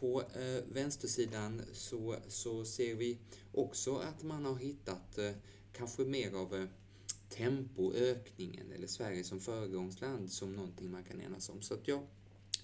på 0.00 0.22
eh, 0.22 0.64
vänstersidan 0.72 1.62
så, 1.72 2.16
så 2.28 2.64
ser 2.64 2.94
vi 2.94 3.18
också 3.52 3.96
att 3.96 4.22
man 4.22 4.44
har 4.44 4.56
hittat 4.56 5.18
eh, 5.18 5.30
kanske 5.72 6.04
mer 6.04 6.34
av 6.34 6.54
eh, 6.54 6.66
tempoökningen 7.28 8.72
eller 8.72 8.86
Sverige 8.86 9.24
som 9.24 9.40
föregångsland 9.40 10.32
som 10.32 10.52
någonting 10.52 10.90
man 10.90 11.04
kan 11.04 11.20
enas 11.20 11.48
om. 11.48 11.62
Så 11.62 11.74
att 11.74 11.88
jag 11.88 12.06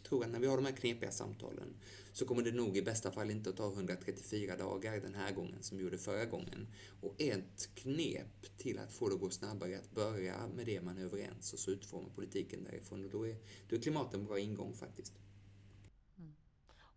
tror 0.09 0.25
att 0.25 0.31
när 0.31 0.41
vi 0.41 0.47
har 0.47 0.57
de 0.57 0.67
här 0.67 0.73
knepiga 0.73 1.11
samtalen 1.11 1.75
så 2.13 2.27
kommer 2.27 2.43
det 2.43 2.53
nog 2.53 2.77
i 2.77 2.83
bästa 2.83 3.11
fall 3.11 3.31
inte 3.31 3.51
att 3.51 3.57
ta 3.57 3.73
134 3.73 4.57
dagar 4.57 5.01
den 5.01 5.15
här 5.15 5.33
gången 5.33 5.63
som 5.63 5.81
gjorde 5.81 5.99
förra 5.99 6.25
gången. 6.25 6.67
Och 7.01 7.15
ett 7.19 7.69
knep 7.75 8.57
till 8.59 8.79
att 8.79 8.93
få 8.93 9.09
det 9.09 9.15
att 9.15 9.21
gå 9.21 9.31
snabbare 9.31 9.75
är 9.75 9.79
att 9.79 9.95
börja 9.95 10.35
med 10.57 10.67
det 10.67 10.81
man 10.81 10.99
är 10.99 11.05
överens 11.05 11.53
och 11.53 11.59
så 11.59 11.71
utforma 11.71 12.09
politiken 12.15 12.65
därifrån. 12.65 13.05
Och 13.05 13.11
då 13.11 13.27
är, 13.29 13.37
då 13.69 13.77
är 13.77 13.81
klimatet 13.81 14.15
en 14.15 14.25
bra 14.25 14.39
ingång 14.39 14.75
faktiskt. 14.75 15.13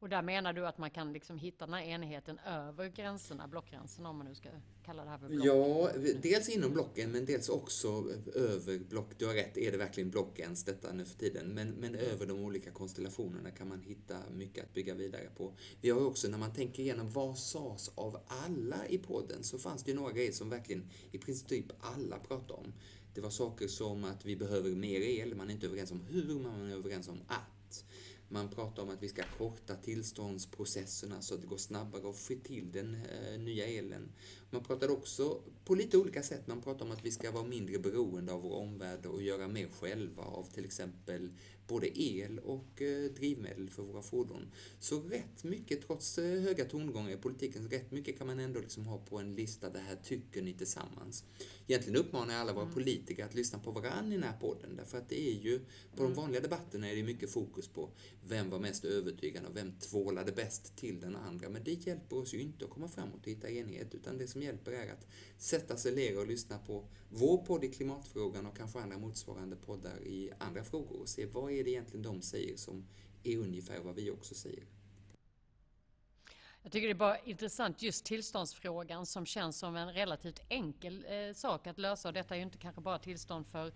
Och 0.05 0.09
där 0.09 0.21
menar 0.21 0.53
du 0.53 0.67
att 0.67 0.77
man 0.77 0.89
kan 0.89 1.13
liksom 1.13 1.37
hitta 1.37 1.65
den 1.65 1.73
här 1.73 1.81
enheten 1.81 2.39
över 2.39 2.89
gränserna, 2.89 3.47
blockgränserna 3.47 4.09
om 4.09 4.17
man 4.17 4.27
nu 4.27 4.35
ska 4.35 4.49
kalla 4.85 5.03
det 5.03 5.09
här 5.09 5.17
för 5.17 5.27
block? 5.27 5.45
Ja, 5.45 5.89
dels 6.21 6.49
inom 6.49 6.73
blocken 6.73 7.11
men 7.11 7.25
dels 7.25 7.49
också 7.49 7.87
över 8.35 8.79
block. 8.89 9.09
Du 9.17 9.25
har 9.25 9.33
rätt, 9.33 9.57
är 9.57 9.71
det 9.71 9.77
verkligen 9.77 10.09
blockgräns 10.09 10.63
detta 10.63 10.93
nu 10.93 11.05
för 11.05 11.17
tiden? 11.17 11.47
Men, 11.47 11.69
men 11.69 11.95
över 11.95 12.25
de 12.25 12.39
olika 12.39 12.71
konstellationerna 12.71 13.51
kan 13.51 13.67
man 13.67 13.81
hitta 13.81 14.17
mycket 14.31 14.63
att 14.63 14.73
bygga 14.73 14.93
vidare 14.93 15.29
på. 15.37 15.53
Vi 15.81 15.89
har 15.89 16.05
också, 16.05 16.27
när 16.27 16.37
man 16.37 16.53
tänker 16.53 16.83
igenom 16.83 17.11
vad 17.11 17.37
sades 17.37 17.91
av 17.95 18.17
alla 18.27 18.87
i 18.87 18.97
podden, 18.97 19.43
så 19.43 19.57
fanns 19.57 19.83
det 19.83 19.91
ju 19.91 19.97
några 19.97 20.11
grejer 20.11 20.31
som 20.31 20.49
verkligen 20.49 20.89
i 21.11 21.17
princip 21.17 21.47
typ 21.47 21.71
alla 21.79 22.19
pratade 22.19 22.53
om. 22.53 22.73
Det 23.13 23.21
var 23.21 23.29
saker 23.29 23.67
som 23.67 24.03
att 24.03 24.25
vi 24.25 24.35
behöver 24.35 24.69
mer 24.69 25.01
el, 25.01 25.35
man 25.35 25.49
är 25.49 25.53
inte 25.53 25.67
överens 25.67 25.91
om 25.91 26.01
hur, 26.09 26.39
man 26.39 26.71
är 26.71 26.75
överens 26.75 27.07
om 27.07 27.21
att. 27.27 27.85
Man 28.35 28.49
pratar 28.49 28.83
om 28.83 28.89
att 28.89 29.03
vi 29.03 29.09
ska 29.09 29.23
korta 29.37 29.75
tillståndsprocesserna 29.75 31.21
så 31.21 31.33
att 31.33 31.41
det 31.41 31.47
går 31.47 31.57
snabbare 31.57 32.09
att 32.09 32.17
få 32.17 32.33
till 32.43 32.71
den 32.71 32.95
eh, 32.95 33.39
nya 33.39 33.65
elen. 33.65 34.11
Man 34.49 34.63
pratar 34.63 34.89
också 34.91 35.41
på 35.65 35.75
lite 35.75 35.97
olika 35.97 36.23
sätt. 36.23 36.47
Man 36.47 36.61
pratar 36.61 36.85
om 36.85 36.91
att 36.91 37.05
vi 37.05 37.11
ska 37.11 37.31
vara 37.31 37.43
mindre 37.43 37.79
beroende 37.79 38.33
av 38.33 38.41
vår 38.41 38.55
omvärld 38.55 39.05
och 39.05 39.21
göra 39.21 39.47
mer 39.47 39.67
själva 39.67 40.23
av 40.23 40.43
till 40.53 40.65
exempel 40.65 41.33
både 41.67 42.01
el 42.01 42.39
och 42.39 42.81
eh, 42.81 43.11
drivmedel 43.11 43.69
för 43.69 43.83
våra 43.83 44.01
fordon. 44.01 44.51
Så 44.79 44.99
rätt 44.99 45.43
mycket, 45.43 45.87
trots 45.87 46.17
eh, 46.17 46.41
höga 46.41 46.65
tongångar 46.65 47.11
i 47.11 47.17
politiken, 47.17 47.69
rätt 47.69 47.91
mycket 47.91 48.17
kan 48.17 48.27
man 48.27 48.39
ändå 48.39 48.59
liksom 48.59 48.85
ha 48.85 48.97
på 48.97 49.17
en 49.17 49.35
lista, 49.35 49.69
det 49.69 49.79
här 49.79 49.95
tycker 50.03 50.41
ni 50.41 50.53
tillsammans. 50.53 51.23
Egentligen 51.67 51.99
uppmanar 51.99 52.33
jag 52.33 52.41
alla 52.41 52.53
våra 52.53 52.63
mm. 52.63 52.73
politiker 52.73 53.25
att 53.25 53.35
lyssna 53.35 53.59
på 53.59 53.71
varandra 53.71 54.15
i 54.15 54.17
den 54.17 54.23
här 54.23 54.39
podden, 54.39 54.75
därför 54.75 54.97
att 54.97 55.09
det 55.09 55.29
är 55.29 55.43
ju, 55.43 55.59
på 55.59 56.03
de 56.03 56.05
mm. 56.05 56.15
vanliga 56.15 56.41
debatterna 56.41 56.89
är 56.89 56.95
det 56.95 57.03
mycket 57.03 57.29
fokus 57.29 57.67
på 57.67 57.89
vem 58.27 58.49
var 58.49 58.59
mest 58.59 58.85
övertygande 58.85 59.49
och 59.49 59.55
vem 59.55 59.71
tvålade 59.79 60.31
bäst 60.31 60.75
till 60.75 60.99
den 60.99 61.15
andra. 61.15 61.49
Men 61.49 61.63
det 61.63 61.87
hjälper 61.87 62.17
oss 62.17 62.33
ju 62.33 62.41
inte 62.41 62.65
att 62.65 62.71
komma 62.71 62.87
framåt 62.87 63.21
och 63.21 63.27
hitta 63.27 63.49
enighet, 63.49 63.95
utan 63.95 64.17
det 64.17 64.27
som 64.27 64.41
hjälper 64.41 64.71
är 64.71 64.91
att 64.91 65.07
sätta 65.37 65.77
sig 65.77 65.95
ner 65.95 66.19
och 66.19 66.27
lyssna 66.27 66.57
på 66.57 66.85
vår 67.09 67.37
podd 67.37 67.63
i 67.63 67.67
klimatfrågan 67.67 68.45
och 68.45 68.57
kanske 68.57 68.79
andra 68.79 68.97
motsvarande 68.97 69.55
poddar 69.55 70.03
i 70.03 70.31
andra 70.37 70.63
frågor 70.63 71.01
och 71.01 71.09
se 71.09 71.25
vad 71.25 71.51
är 71.59 71.63
det 71.63 71.69
egentligen 71.69 72.03
de 72.03 72.21
säger 72.21 72.57
som 72.57 72.87
är 73.23 73.37
ungefär 73.37 73.79
vad 73.79 73.95
vi 73.95 74.11
också 74.11 74.35
säger. 74.35 74.63
Jag 76.63 76.71
tycker 76.71 76.87
det 76.87 76.93
är 76.93 76.95
bara 76.95 77.19
intressant 77.19 77.81
just 77.81 78.05
tillståndsfrågan 78.05 79.05
som 79.05 79.25
känns 79.25 79.59
som 79.59 79.75
en 79.75 79.93
relativt 79.93 80.41
enkel 80.49 81.05
eh, 81.09 81.33
sak 81.33 81.67
att 81.67 81.77
lösa 81.77 82.07
och 82.07 82.13
detta 82.13 82.33
är 82.35 82.37
ju 82.37 82.43
inte 82.43 82.57
kanske 82.57 82.81
bara 82.81 82.99
tillstånd 82.99 83.47
för 83.47 83.73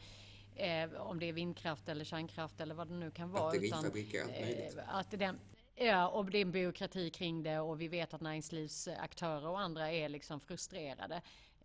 eh, 0.56 0.94
om 0.94 1.20
det 1.20 1.26
är 1.26 1.34
vindkraft 1.34 1.90
eller 1.90 2.06
kärnkraft 2.06 2.62
eller 2.62 2.76
vad 2.76 2.88
det 2.88 2.94
nu 2.94 3.12
kan 3.12 3.32
vara. 3.32 3.44
Batterifabriker, 3.44 4.22
allt 4.22 4.32
möjligt. 4.32 4.78
Eh, 4.78 4.96
att 4.96 5.12
den, 5.12 5.40
Ja, 5.82 6.08
och 6.08 6.26
det 6.26 6.38
är 6.38 6.42
en 6.42 6.52
byråkrati 6.52 7.10
kring 7.10 7.44
det 7.44 7.60
och 7.60 7.82
vi 7.82 7.88
vet 7.88 8.14
att 8.14 8.22
näringslivsaktörer 8.22 9.48
och 9.48 9.60
andra 9.60 9.92
är 9.92 10.10
liksom 10.10 10.40
frustrerade. 10.40 11.22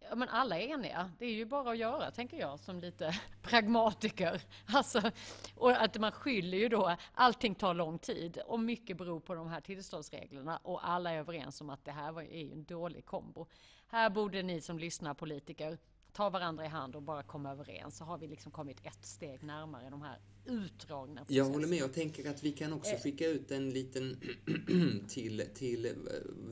Ja, 0.09 0.15
men 0.15 0.29
alla 0.29 0.59
är 0.59 0.69
eniga. 0.69 1.11
Det 1.19 1.27
är 1.27 1.33
ju 1.33 1.45
bara 1.45 1.71
att 1.71 1.79
göra, 1.79 2.11
tänker 2.11 2.37
jag, 2.37 2.61
som 2.61 2.81
lite 2.81 3.21
pragmatiker. 3.43 4.43
Alltså, 4.67 5.11
och 5.55 5.71
att 5.71 5.99
man 5.99 6.13
skyller 6.13 6.59
ju 6.59 6.69
då, 6.69 6.97
allting 7.15 7.55
tar 7.55 7.75
lång 7.75 7.99
tid 7.99 8.39
och 8.47 8.61
mycket 8.61 8.97
beror 8.97 9.21
på 9.21 9.35
de 9.35 9.49
här 9.49 9.61
tillståndsreglerna 9.61 10.57
och 10.63 10.89
alla 10.89 11.11
är 11.11 11.19
överens 11.19 11.61
om 11.61 11.71
att 11.71 11.85
det 11.85 11.93
här 11.93 12.21
är 12.21 12.43
ju 12.43 12.53
en 12.53 12.65
dålig 12.65 13.07
kombo. 13.07 13.47
Här 13.87 14.11
borde 14.11 14.43
ni 14.43 14.61
som 14.61 14.79
lyssnar 14.79 15.15
politiker 15.15 15.79
ta 16.14 16.30
varandra 16.30 16.64
i 16.64 16.68
hand 16.68 16.97
och 16.97 17.02
bara 17.02 17.23
komma 17.23 17.52
överens 17.52 17.97
så 17.97 18.04
har 18.04 18.18
vi 18.18 18.26
liksom 18.26 18.52
kommit 18.52 18.78
ett 18.83 19.06
steg 19.06 19.42
närmare 19.42 19.90
de 19.90 20.02
här 20.02 20.18
utdragna 20.47 21.21
processerna. 21.21 21.47
Jag 21.47 21.52
håller 21.54 21.68
med 21.68 21.85
och 21.85 21.92
tänker 21.92 22.30
att 22.30 22.42
vi 22.42 22.52
kan 22.52 22.73
också 22.73 22.92
eh. 22.92 23.00
skicka 23.00 23.26
ut 23.26 23.50
en 23.50 23.71
liten 23.71 24.21
till, 25.09 25.44
till 25.54 25.87
eh, 25.87 25.92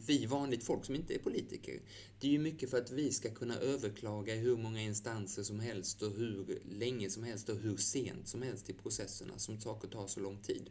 vi 0.06 0.26
vanligt 0.26 0.64
folk 0.64 0.84
som 0.84 0.94
inte 0.94 1.14
är 1.14 1.18
politiker. 1.18 1.80
Det 2.20 2.26
är 2.26 2.30
ju 2.30 2.38
mycket 2.38 2.70
för 2.70 2.78
att 2.78 2.90
vi 2.90 3.12
ska 3.12 3.30
kunna 3.30 3.56
överklaga 3.56 4.34
i 4.34 4.38
hur 4.38 4.56
många 4.56 4.82
instanser 4.82 5.42
som 5.42 5.60
helst 5.60 6.02
och 6.02 6.10
hur 6.10 6.62
länge 6.70 7.10
som 7.10 7.24
helst 7.24 7.48
och 7.48 7.56
hur 7.56 7.76
sent 7.76 8.28
som 8.28 8.42
helst 8.42 8.70
i 8.70 8.72
processerna 8.72 9.38
som 9.38 9.60
saker 9.60 9.88
tar 9.88 10.06
så 10.06 10.20
lång 10.20 10.38
tid. 10.38 10.70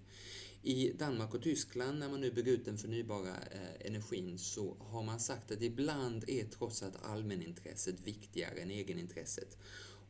I 0.64 0.92
Danmark 0.92 1.34
och 1.34 1.42
Tyskland, 1.42 2.00
när 2.00 2.10
man 2.10 2.22
nu 2.22 2.32
bygger 2.32 2.52
ut 2.52 2.66
den 2.66 2.78
förnybara 2.78 3.36
eh, 3.52 3.88
energin, 3.88 4.38
så 4.38 4.78
har 4.80 5.04
man 5.04 5.20
sagt 5.20 5.52
att 5.52 5.62
ibland 5.62 6.24
är 6.28 6.46
trots 6.46 6.84
allt 6.84 6.96
allmänintresset 7.04 8.00
viktigare 8.00 8.60
än 8.60 8.72
egenintresset. 8.72 9.58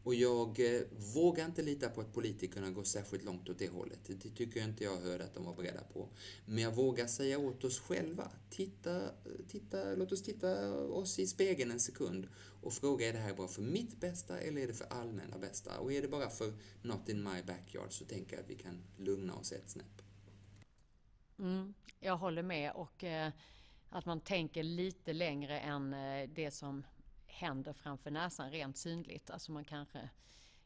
Och 0.04 0.16
jag 0.16 0.76
eh, 0.76 0.82
vågar 1.16 1.46
inte 1.46 1.62
lita 1.62 1.90
på 1.90 2.02
att 2.02 2.14
politikerna 2.14 2.72
går 2.72 2.84
särskilt 2.84 3.24
långt 3.24 3.50
åt 3.50 3.60
det 3.60 3.70
hållet. 3.70 4.00
Det 4.08 4.30
tycker 4.30 4.60
jag 4.60 4.70
inte 4.70 4.84
jag 4.84 4.98
hörde 4.98 5.24
att 5.24 5.34
de 5.34 5.46
var 5.46 5.56
beredda 5.56 5.82
på. 5.82 6.10
Men 6.46 6.64
jag 6.64 6.76
vågar 6.76 7.08
säga 7.08 7.40
åt 7.40 7.64
oss 7.64 7.80
själva, 7.80 8.32
titta, 8.50 9.02
titta, 9.48 9.96
låt 9.96 10.12
oss 10.12 10.24
titta 10.24 10.74
oss 10.74 11.20
i 11.20 11.28
spegeln 11.28 11.72
en 11.72 11.80
sekund 11.80 12.28
och 12.62 12.74
fråga 12.74 13.10
är 13.10 13.14
det 13.14 13.20
här 13.20 13.34
bara 13.34 13.48
för 13.48 13.62
mitt 13.62 14.00
bästa 14.00 14.40
eller 14.40 14.62
är 14.62 14.68
det 14.68 14.74
för 14.74 14.88
allmänna 14.94 15.38
bästa? 15.38 15.80
Och 15.80 15.94
är 15.94 16.02
det 16.02 16.08
bara 16.08 16.30
för 16.30 16.54
not 16.82 17.10
in 17.10 17.24
my 17.24 17.42
backyard 17.48 17.92
så 17.92 18.06
tänker 18.06 18.36
jag 18.36 18.44
att 18.44 18.50
vi 18.50 18.56
kan 18.56 18.84
lugna 18.98 19.36
oss 19.36 19.52
ett 19.52 19.70
snäpp. 19.70 20.11
Mm, 21.42 21.74
jag 22.00 22.18
håller 22.18 22.44
med 22.44 22.72
och 22.72 23.04
eh, 23.04 23.32
att 23.90 24.06
man 24.06 24.22
tänker 24.22 24.64
lite 24.64 25.14
längre 25.14 25.60
än 25.60 25.94
eh, 25.94 26.30
det 26.30 26.52
som 26.52 26.84
händer 27.28 27.74
framför 27.74 28.12
näsan 28.12 28.52
rent 28.52 28.78
synligt. 28.78 29.30
Alltså 29.30 29.52
man 29.52 29.66
kanske 29.66 30.10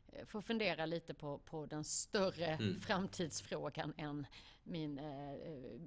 eh, 0.07 0.25
får 0.25 0.41
fundera 0.41 0.85
lite 0.85 1.13
på, 1.13 1.37
på 1.37 1.65
den 1.65 1.83
större 1.83 2.47
mm. 2.47 2.79
framtidsfrågan 2.79 3.93
än 3.97 4.27
min 4.63 4.99
eh, 4.99 5.35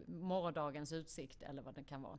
morgondagens 0.07 0.93
utsikt 0.93 1.43
eller 1.43 1.63
vad 1.63 1.75
det 1.75 1.85
kan 1.85 2.03
vara. 2.03 2.19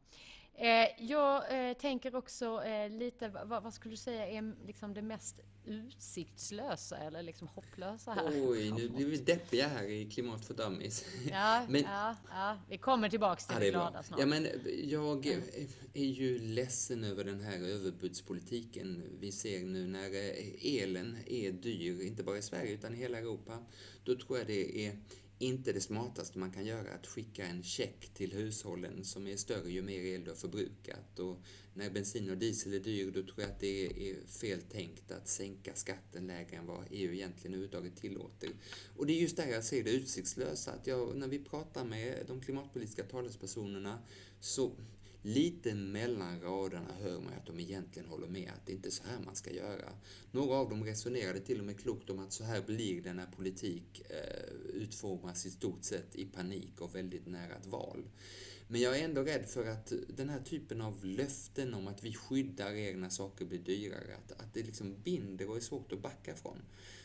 Eh, 0.55 1.05
jag 1.05 1.69
eh, 1.69 1.73
tänker 1.73 2.15
också 2.15 2.63
eh, 2.63 2.89
lite, 2.89 3.27
vad, 3.45 3.63
vad, 3.63 3.73
skulle 3.73 3.93
du 3.93 3.97
säga 3.97 4.27
är 4.27 4.53
liksom 4.65 4.93
det 4.93 5.01
mest 5.01 5.39
utsiktslösa 5.65 6.97
eller 6.97 7.23
liksom 7.23 7.47
hopplösa 7.47 8.11
här? 8.11 8.49
Oj, 8.49 8.71
nu 8.71 8.89
blir 8.95 9.05
vi 9.05 9.17
deppiga 9.17 9.67
här 9.67 9.83
i 9.83 10.05
Klimat 10.05 10.45
för 10.45 10.53
Dummies. 10.53 11.05
Ja, 11.31 11.65
men, 11.69 11.81
ja, 11.81 12.15
ja, 12.29 12.57
vi 12.69 12.77
kommer 12.77 13.09
tillbaks 13.09 13.45
till 13.45 13.55
ja, 13.55 13.59
det 13.59 13.69
glada 13.69 14.03
snart. 14.03 14.19
Ja, 14.19 14.25
men 14.25 14.47
jag 14.83 15.25
mm. 15.25 15.43
är 15.93 16.05
ju 16.05 16.39
ledsen 16.39 17.03
över 17.03 17.23
den 17.23 17.41
här 17.41 17.57
överbudspolitiken 17.57 19.03
vi 19.19 19.31
ser 19.31 19.59
nu 19.59 19.87
när 19.87 20.09
elen 20.61 21.17
är 21.25 21.51
dyr, 21.51 22.01
inte 22.01 22.23
bara 22.23 22.37
i 22.37 22.41
Sverige 22.41 22.73
utan 22.73 22.93
i 22.93 22.97
hela 22.97 23.17
Europa. 23.17 23.57
Då 24.03 24.15
tror 24.15 24.37
jag 24.37 24.47
det 24.47 24.87
är 24.87 24.99
inte 25.39 25.73
det 25.73 25.81
smartaste 25.81 26.39
man 26.39 26.51
kan 26.51 26.65
göra 26.65 26.93
att 26.93 27.07
skicka 27.07 27.45
en 27.45 27.63
check 27.63 28.09
till 28.13 28.33
hushållen 28.33 29.03
som 29.03 29.27
är 29.27 29.37
större 29.37 29.71
ju 29.71 29.81
mer 29.81 29.99
el 29.99 30.23
du 30.23 30.31
har 30.31 30.35
förbrukat. 30.35 31.19
Och 31.19 31.37
när 31.73 31.89
bensin 31.89 32.29
och 32.29 32.37
diesel 32.37 32.73
är 32.73 32.79
dyr 32.79 33.11
då 33.11 33.23
tror 33.23 33.41
jag 33.41 33.49
att 33.49 33.59
det 33.59 33.85
är 33.85 34.27
fel 34.27 34.61
tänkt 34.61 35.11
att 35.11 35.27
sänka 35.27 35.75
skatten 35.75 36.27
lägre 36.27 36.57
än 36.57 36.65
vad 36.65 36.85
EU 36.91 37.13
egentligen 37.13 37.53
överhuvudtaget 37.53 37.95
tillåter. 37.95 38.49
Och 38.95 39.05
det 39.05 39.13
är 39.13 39.21
just 39.21 39.37
där 39.37 39.47
jag 39.47 39.63
ser 39.63 39.83
det 39.83 39.91
utsiktslösa, 39.91 40.71
att 40.71 40.87
jag, 40.87 41.15
när 41.15 41.27
vi 41.27 41.39
pratar 41.39 41.85
med 41.85 42.23
de 42.27 42.41
klimatpolitiska 42.41 43.03
talespersonerna 43.03 43.99
så 44.39 44.71
Lite 45.21 45.75
mellan 45.75 46.41
raderna 46.41 46.93
hör 47.01 47.19
man 47.19 47.33
att 47.33 47.45
de 47.45 47.59
egentligen 47.59 48.09
håller 48.09 48.27
med 48.27 48.51
att 48.55 48.65
det 48.65 48.73
inte 48.73 48.89
är 48.89 48.91
så 48.91 49.03
här 49.03 49.19
man 49.25 49.35
ska 49.35 49.51
göra. 49.51 49.91
Några 50.31 50.55
av 50.55 50.69
dem 50.69 50.83
resonerade 50.83 51.39
till 51.39 51.59
och 51.59 51.65
med 51.65 51.79
klokt 51.79 52.09
om 52.09 52.19
att 52.19 52.33
så 52.33 52.43
här 52.43 52.61
blir 52.61 53.01
det 53.01 53.13
när 53.13 53.25
politik 53.25 54.01
eh, 54.09 54.38
utformas 54.79 55.45
i 55.45 55.49
stort 55.49 55.83
sett 55.83 56.15
i 56.15 56.25
panik 56.25 56.81
och 56.81 56.95
väldigt 56.95 57.27
nära 57.27 57.55
ett 57.55 57.67
val. 57.67 58.03
Men 58.71 58.81
jag 58.81 58.99
är 58.99 59.05
ändå 59.05 59.23
rädd 59.23 59.45
för 59.45 59.65
att 59.65 59.93
den 60.07 60.29
här 60.29 60.39
typen 60.39 60.81
av 60.81 61.05
löften 61.05 61.73
om 61.73 61.87
att 61.87 62.03
vi 62.03 62.13
skyddar 62.13 62.71
er 62.71 62.95
när 62.95 63.09
saker 63.09 63.45
blir 63.45 63.59
dyrare, 63.59 64.15
att, 64.15 64.31
att 64.31 64.53
det 64.53 64.63
liksom 64.63 64.95
binder 65.03 65.49
och 65.49 65.55
är 65.55 65.61
svårt 65.61 65.91
att 65.91 66.01
backa 66.01 66.35
från. 66.35 66.61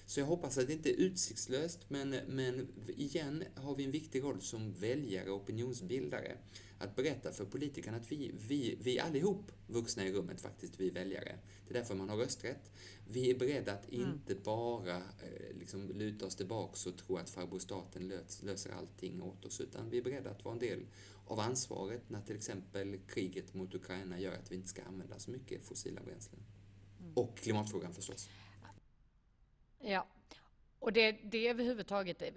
Så 0.07 0.21
jag 0.21 0.27
hoppas 0.27 0.59
att 0.59 0.67
det 0.67 0.73
inte 0.73 0.91
är 0.91 0.97
utsiktslöst, 0.97 1.79
men, 1.89 2.11
men 2.29 2.69
igen 2.97 3.45
har 3.55 3.75
vi 3.75 3.85
en 3.85 3.91
viktig 3.91 4.23
roll 4.23 4.41
som 4.41 4.73
väljare 4.73 5.31
och 5.31 5.43
opinionsbildare. 5.43 6.37
Att 6.85 6.97
berätta 6.97 7.33
för 7.33 7.45
politikerna 7.45 7.97
att 7.97 8.13
vi, 8.13 8.35
vi, 8.49 8.79
vi 8.81 9.01
allihop 9.01 9.53
vuxna 9.67 10.07
i 10.07 10.13
rummet 10.13 10.41
faktiskt, 10.41 10.81
vi 10.81 10.91
väljare. 10.91 11.39
Det 11.67 11.75
är 11.75 11.79
därför 11.79 11.95
man 11.95 12.09
har 12.09 12.17
rösträtt. 12.17 12.71
Vi 13.09 13.31
är 13.31 13.39
beredda 13.39 13.73
att 13.73 13.93
mm. 13.93 14.11
inte 14.11 14.35
bara 14.35 14.97
eh, 14.97 15.57
liksom, 15.59 15.89
luta 15.89 16.27
oss 16.27 16.37
tillbaks 16.37 16.87
och 16.87 16.97
tro 16.97 17.17
att 17.17 17.31
farbror 17.31 17.59
staten 17.59 18.09
lös, 18.09 18.43
löser 18.43 18.71
allting 18.71 19.23
åt 19.23 19.45
oss, 19.45 19.61
utan 19.61 19.91
vi 19.91 19.99
är 19.99 20.03
beredda 20.03 20.31
att 20.31 20.45
vara 20.45 20.53
en 20.53 20.59
del 20.59 20.87
av 21.27 21.41
ansvaret 21.41 22.11
när 22.11 22.21
till 22.21 22.37
exempel 22.37 22.99
kriget 23.09 23.55
mot 23.55 23.75
Ukraina 23.75 24.21
gör 24.21 24.33
att 24.33 24.53
vi 24.53 24.55
inte 24.55 24.69
ska 24.69 24.83
använda 24.83 25.19
så 25.19 25.31
mycket 25.31 25.63
fossila 25.63 26.01
bränslen. 26.03 26.41
Mm. 27.01 27.13
Och 27.15 27.37
klimatfrågan 27.37 27.95
förstås. 27.95 28.29
Ja, 29.79 30.07
och 30.85 30.93
det, 30.93 31.13
det 31.13 31.49
överhuvudtaget 31.49 32.23
eh, 32.23 32.29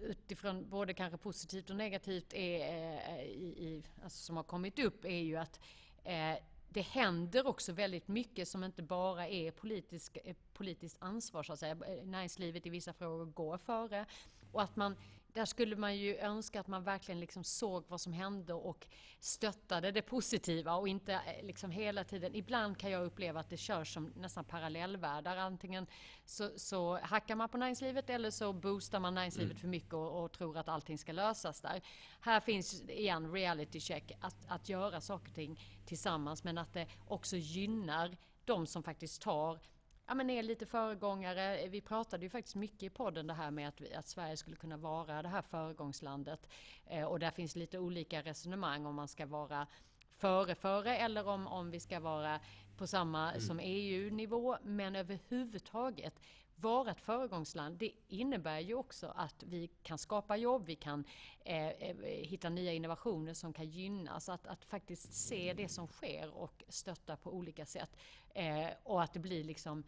utifrån 0.00 0.70
både 0.70 0.94
kanske 0.94 1.18
positivt 1.18 1.70
och 1.70 1.76
negativt 1.76 2.32
är, 2.34 2.60
eh, 2.60 3.22
i, 3.24 3.46
i, 3.46 3.82
alltså 4.04 4.18
som 4.24 4.36
har 4.36 4.44
kommit 4.44 4.78
upp 4.78 5.04
är 5.04 5.20
ju 5.20 5.36
att 5.36 5.60
eh, 6.04 6.34
det 6.68 6.80
händer 6.80 7.46
också 7.46 7.72
väldigt 7.72 8.08
mycket 8.08 8.48
som 8.48 8.64
inte 8.64 8.82
bara 8.82 9.28
är 9.28 9.50
politisk, 9.50 10.18
eh, 10.24 10.36
politiskt 10.52 10.96
ansvar 11.00 11.42
så 11.42 11.52
att 11.52 11.58
säga. 11.58 11.74
Näringslivet 12.04 12.66
i 12.66 12.70
vissa 12.70 12.92
frågor 12.92 13.24
går 13.24 13.58
före 13.58 14.06
och 14.52 14.62
att 14.62 14.76
man 14.76 14.96
där 15.36 15.44
skulle 15.44 15.76
man 15.76 15.96
ju 15.96 16.16
önska 16.16 16.60
att 16.60 16.66
man 16.66 16.84
verkligen 16.84 17.20
liksom 17.20 17.44
såg 17.44 17.84
vad 17.88 18.00
som 18.00 18.12
hände 18.12 18.54
och 18.54 18.86
stöttade 19.20 19.92
det 19.92 20.02
positiva 20.02 20.74
och 20.74 20.88
inte 20.88 21.12
eh, 21.12 21.46
liksom 21.46 21.70
hela 21.70 22.04
tiden. 22.04 22.34
Ibland 22.34 22.78
kan 22.78 22.90
jag 22.90 23.04
uppleva 23.04 23.40
att 23.40 23.50
det 23.50 23.56
körs 23.56 23.94
som 23.94 24.12
nästan 24.16 24.44
parallellvärldar. 24.44 25.36
Antingen 25.36 25.86
så, 26.24 26.50
så 26.56 26.98
hackar 27.02 27.34
man 27.34 27.48
på 27.48 27.58
näringslivet 27.58 28.10
eller 28.10 28.30
så 28.30 28.52
boostar 28.52 29.00
man 29.00 29.14
näringslivet 29.14 29.50
mm. 29.50 29.60
för 29.60 29.68
mycket 29.68 29.94
och, 29.94 30.24
och, 30.24 30.32
tror 30.32 30.58
att 30.58 30.68
allting 30.68 30.98
ska 30.98 31.12
lösas 31.12 31.60
där. 31.60 31.82
Här 32.20 32.40
finns 32.40 32.82
igen 32.82 33.32
reality 33.32 33.80
check, 33.80 34.12
att, 34.20 34.36
att 34.48 34.68
göra 34.68 35.00
saker 35.00 35.28
och 35.28 35.34
ting 35.34 35.60
tillsammans 35.86 36.44
men 36.44 36.58
att 36.58 36.72
det 36.72 36.86
också 37.06 37.36
gynnar 37.36 38.16
de 38.44 38.66
som 38.66 38.82
faktiskt 38.82 39.22
tar 39.22 39.60
ja, 40.06 40.14
men 40.14 40.30
är 40.30 40.42
lite 40.42 40.66
föregångare. 40.66 41.68
Vi 41.68 41.80
pratade 41.80 42.24
ju 42.24 42.30
faktiskt 42.30 42.56
mycket 42.56 42.82
i 42.82 42.90
podden 42.90 43.26
det 43.26 43.34
här 43.34 43.50
med 43.50 43.68
att, 43.68 43.92
att 43.94 44.08
Sverige 44.08 44.36
skulle 44.36 44.56
kunna 44.56 44.76
vara 44.76 45.22
det 45.22 45.28
här 45.28 45.42
föregångslandet. 45.42 46.48
Eh, 46.86 47.04
och 47.04 47.18
där 47.18 47.30
finns 47.30 47.56
lite 47.56 47.78
olika 47.78 48.22
resonemang 48.22 48.86
om 48.86 48.94
man 48.94 49.08
ska 49.08 49.26
vara 49.26 49.66
före 50.10 50.54
före 50.54 50.96
eller 50.96 51.28
om, 51.28 51.46
om 51.46 51.70
vi 51.70 51.80
ska 51.80 52.00
vara 52.00 52.40
på 52.76 52.86
samma 52.86 53.30
mm. 53.30 53.40
som 53.40 53.60
EU-nivå. 53.62 54.56
Men 54.62 54.96
överhuvudtaget 54.96 56.20
vara 56.56 56.90
ett 56.90 57.00
föregångsland, 57.00 57.78
det 57.78 57.92
innebär 58.08 58.60
ju 58.60 58.74
också 58.74 59.12
att 59.16 59.42
vi 59.42 59.70
kan 59.82 59.98
skapa 59.98 60.36
jobb, 60.36 60.66
vi 60.66 60.76
kan 60.76 61.04
eh, 61.44 61.68
eh, 61.68 61.96
hitta 62.04 62.48
nya 62.48 62.72
innovationer 62.72 63.34
som 63.34 63.52
kan 63.52 63.66
gynnas. 63.70 64.28
Att, 64.28 64.46
att 64.46 64.64
faktiskt 64.64 65.12
se 65.12 65.54
det 65.56 65.68
som 65.68 65.86
sker 65.86 66.34
och 66.34 66.64
stötta 66.68 67.16
på 67.16 67.34
olika 67.34 67.66
sätt. 67.66 67.96
Eh, 68.34 68.68
och 68.82 69.02
att 69.02 69.12
det 69.12 69.20
blir 69.20 69.44
liksom 69.44 69.84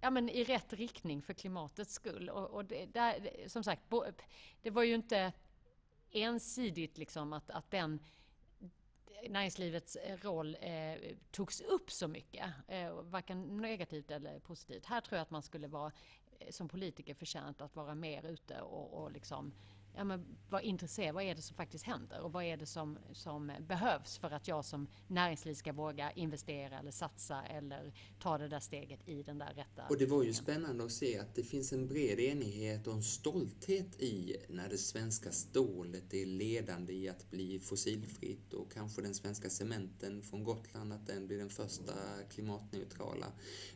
ja, 0.00 0.10
men 0.10 0.28
i 0.28 0.44
rätt 0.44 0.72
riktning 0.72 1.22
för 1.22 1.32
klimatets 1.32 1.94
skull. 1.94 2.28
Och, 2.28 2.50
och 2.50 2.64
det, 2.64 2.86
där, 2.86 3.30
som 3.46 3.64
sagt, 3.64 3.82
det 4.62 4.70
var 4.70 4.82
ju 4.82 4.94
inte 4.94 5.32
ensidigt 6.10 6.98
liksom 6.98 7.32
att, 7.32 7.50
att 7.50 7.70
den 7.70 8.00
näringslivets 9.28 9.96
eh, 9.96 10.16
roll 10.22 10.56
eh, 10.60 10.94
togs 11.30 11.60
upp 11.60 11.90
så 11.90 12.08
mycket, 12.08 12.50
eh, 12.68 12.92
varken 12.92 13.56
negativt 13.56 14.10
eller 14.10 14.38
positivt. 14.38 14.86
Här 14.86 15.00
tror 15.00 15.16
jag 15.16 15.22
att 15.22 15.30
man 15.30 15.42
skulle 15.42 15.66
vara 15.66 15.92
eh, 16.38 16.50
som 16.50 16.68
politiker 16.68 17.14
förtjänt 17.14 17.60
att 17.60 17.76
vara 17.76 17.94
mer 17.94 18.26
ute 18.26 18.60
och, 18.60 19.02
och 19.02 19.12
liksom 19.12 19.52
ja, 19.96 20.04
men 20.04 20.36
vara 20.48 20.62
intresserad. 20.62 21.14
Vad 21.14 21.24
är 21.24 21.34
det 21.34 21.42
som 21.42 21.56
faktiskt 21.56 21.84
händer 21.84 22.20
och 22.20 22.32
vad 22.32 22.44
är 22.44 22.56
det 22.56 22.66
som, 22.66 22.98
som 23.12 23.52
behövs 23.68 24.18
för 24.18 24.30
att 24.30 24.48
jag 24.48 24.64
som 24.64 24.86
näringsliv 25.06 25.54
ska 25.54 25.72
våga 25.72 26.10
investera 26.10 26.78
eller 26.78 26.90
satsa 26.90 27.42
eller 27.42 27.92
ta 28.18 28.38
det 28.38 28.48
där 28.48 28.60
steget 28.60 29.08
i 29.08 29.22
den 29.22 29.38
där 29.38 29.54
rätta 29.54 29.86
Och 29.88 29.98
det 29.98 30.06
var 30.06 30.22
ju 30.22 30.32
spännande 30.32 30.84
att 30.84 30.92
se 30.92 31.18
att 31.18 31.34
det 31.34 31.42
finns 31.42 31.72
en 31.72 31.86
bred 31.88 32.20
enighet 32.20 32.86
och 32.86 32.94
en 32.94 33.02
stolthet 33.02 34.00
i 34.00 34.36
när 34.48 34.68
det 34.68 34.78
svenska 34.78 35.32
stålet 35.32 36.14
är 36.14 36.26
ledande 36.26 36.92
i 36.92 37.08
att 37.08 37.30
bli 37.30 37.58
fossilfritt 37.58 38.52
och 38.52 38.72
kanske 38.72 39.02
den 39.02 39.14
svenska 39.14 39.50
cementen 39.50 40.22
från 40.22 40.44
Gotland 40.44 40.92
att 40.92 41.06
den 41.06 41.26
blir 41.26 41.38
den 41.38 41.50
första 41.50 41.92
klimatneutrala. 42.30 43.26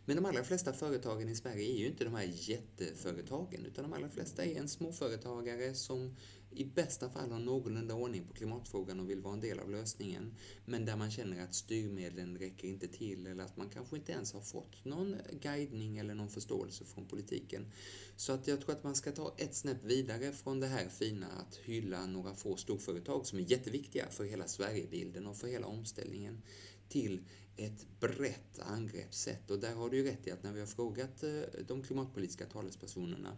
Men 0.04 0.16
de 0.16 0.24
allra 0.24 0.44
flesta 0.44 0.72
företagen 0.72 1.28
i 1.28 1.34
Sverige 1.34 1.74
är 1.74 1.78
ju 1.78 1.86
inte 1.86 2.04
de 2.04 2.14
här 2.14 2.30
jätteföretagen 2.32 3.66
utan 3.66 3.90
de 3.90 3.92
allra 3.92 4.08
flesta 4.08 4.44
är 4.44 4.58
en 4.58 4.68
småföretagare 4.68 5.74
som 5.74 6.09
i 6.50 6.64
bästa 6.64 7.10
fall 7.10 7.32
har 7.32 7.38
någorlunda 7.38 7.94
ordning 7.94 8.24
på 8.24 8.34
klimatfrågan 8.34 9.00
och 9.00 9.10
vill 9.10 9.20
vara 9.20 9.34
en 9.34 9.40
del 9.40 9.58
av 9.58 9.70
lösningen, 9.70 10.34
men 10.64 10.84
där 10.84 10.96
man 10.96 11.10
känner 11.10 11.44
att 11.44 11.54
styrmedlen 11.54 12.38
räcker 12.38 12.68
inte 12.68 12.88
till 12.88 13.26
eller 13.26 13.44
att 13.44 13.56
man 13.56 13.68
kanske 13.68 13.96
inte 13.96 14.12
ens 14.12 14.32
har 14.32 14.40
fått 14.40 14.84
någon 14.84 15.16
guidning 15.40 15.98
eller 15.98 16.14
någon 16.14 16.28
förståelse 16.28 16.84
från 16.84 17.06
politiken. 17.06 17.72
Så 18.16 18.32
att 18.32 18.46
jag 18.46 18.60
tror 18.60 18.72
att 18.72 18.84
man 18.84 18.94
ska 18.94 19.12
ta 19.12 19.34
ett 19.38 19.54
snäpp 19.54 19.84
vidare 19.84 20.32
från 20.32 20.60
det 20.60 20.66
här 20.66 20.88
fina 20.88 21.26
att 21.26 21.56
hylla 21.56 22.06
några 22.06 22.34
få 22.34 22.56
storföretag 22.56 23.26
som 23.26 23.38
är 23.38 23.50
jätteviktiga 23.50 24.10
för 24.10 24.24
hela 24.24 24.46
Sverigebilden 24.46 25.26
och 25.26 25.36
för 25.36 25.48
hela 25.48 25.66
omställningen 25.66 26.42
till 26.88 27.20
ett 27.60 27.86
brett 28.00 28.60
angreppssätt. 28.60 29.50
Och 29.50 29.58
där 29.58 29.74
har 29.74 29.90
du 29.90 29.96
ju 29.96 30.04
rätt 30.04 30.26
i 30.26 30.30
att 30.30 30.42
när 30.42 30.52
vi 30.52 30.60
har 30.60 30.66
frågat 30.66 31.22
eh, 31.22 31.40
de 31.66 31.82
klimatpolitiska 31.82 32.46
talespersonerna 32.46 33.36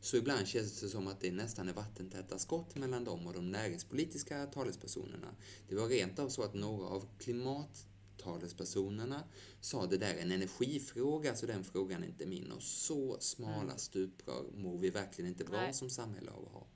så 0.00 0.16
ibland 0.16 0.46
känns 0.46 0.80
det 0.80 0.88
som 0.88 1.06
att 1.06 1.20
det 1.20 1.32
nästan 1.32 1.68
är 1.68 1.72
vattentäta 1.72 2.38
skott 2.38 2.76
mellan 2.76 3.04
dem 3.04 3.26
och 3.26 3.32
de 3.32 3.50
näringspolitiska 3.50 4.46
talespersonerna. 4.46 5.34
Det 5.68 5.74
var 5.74 5.88
rent 5.88 6.18
av 6.18 6.28
så 6.28 6.42
att 6.42 6.54
några 6.54 6.86
av 6.86 7.08
klimattalespersonerna 7.18 9.24
sa 9.60 9.86
det 9.86 9.96
där 9.96 10.14
är 10.14 10.18
en 10.18 10.32
energifråga, 10.32 11.36
så 11.36 11.46
den 11.46 11.64
frågan 11.64 12.02
är 12.02 12.06
inte 12.06 12.26
min. 12.26 12.52
Och 12.52 12.62
så 12.62 13.16
smala 13.20 13.62
mm. 13.62 13.78
stuprör 13.78 14.44
mår 14.54 14.78
vi 14.78 14.90
verkligen 14.90 15.28
inte 15.28 15.44
bra 15.44 15.60
Nej. 15.60 15.74
som 15.74 15.90
samhälle 15.90 16.30
av 16.30 16.46
att 16.46 16.52
ha. 16.52 16.66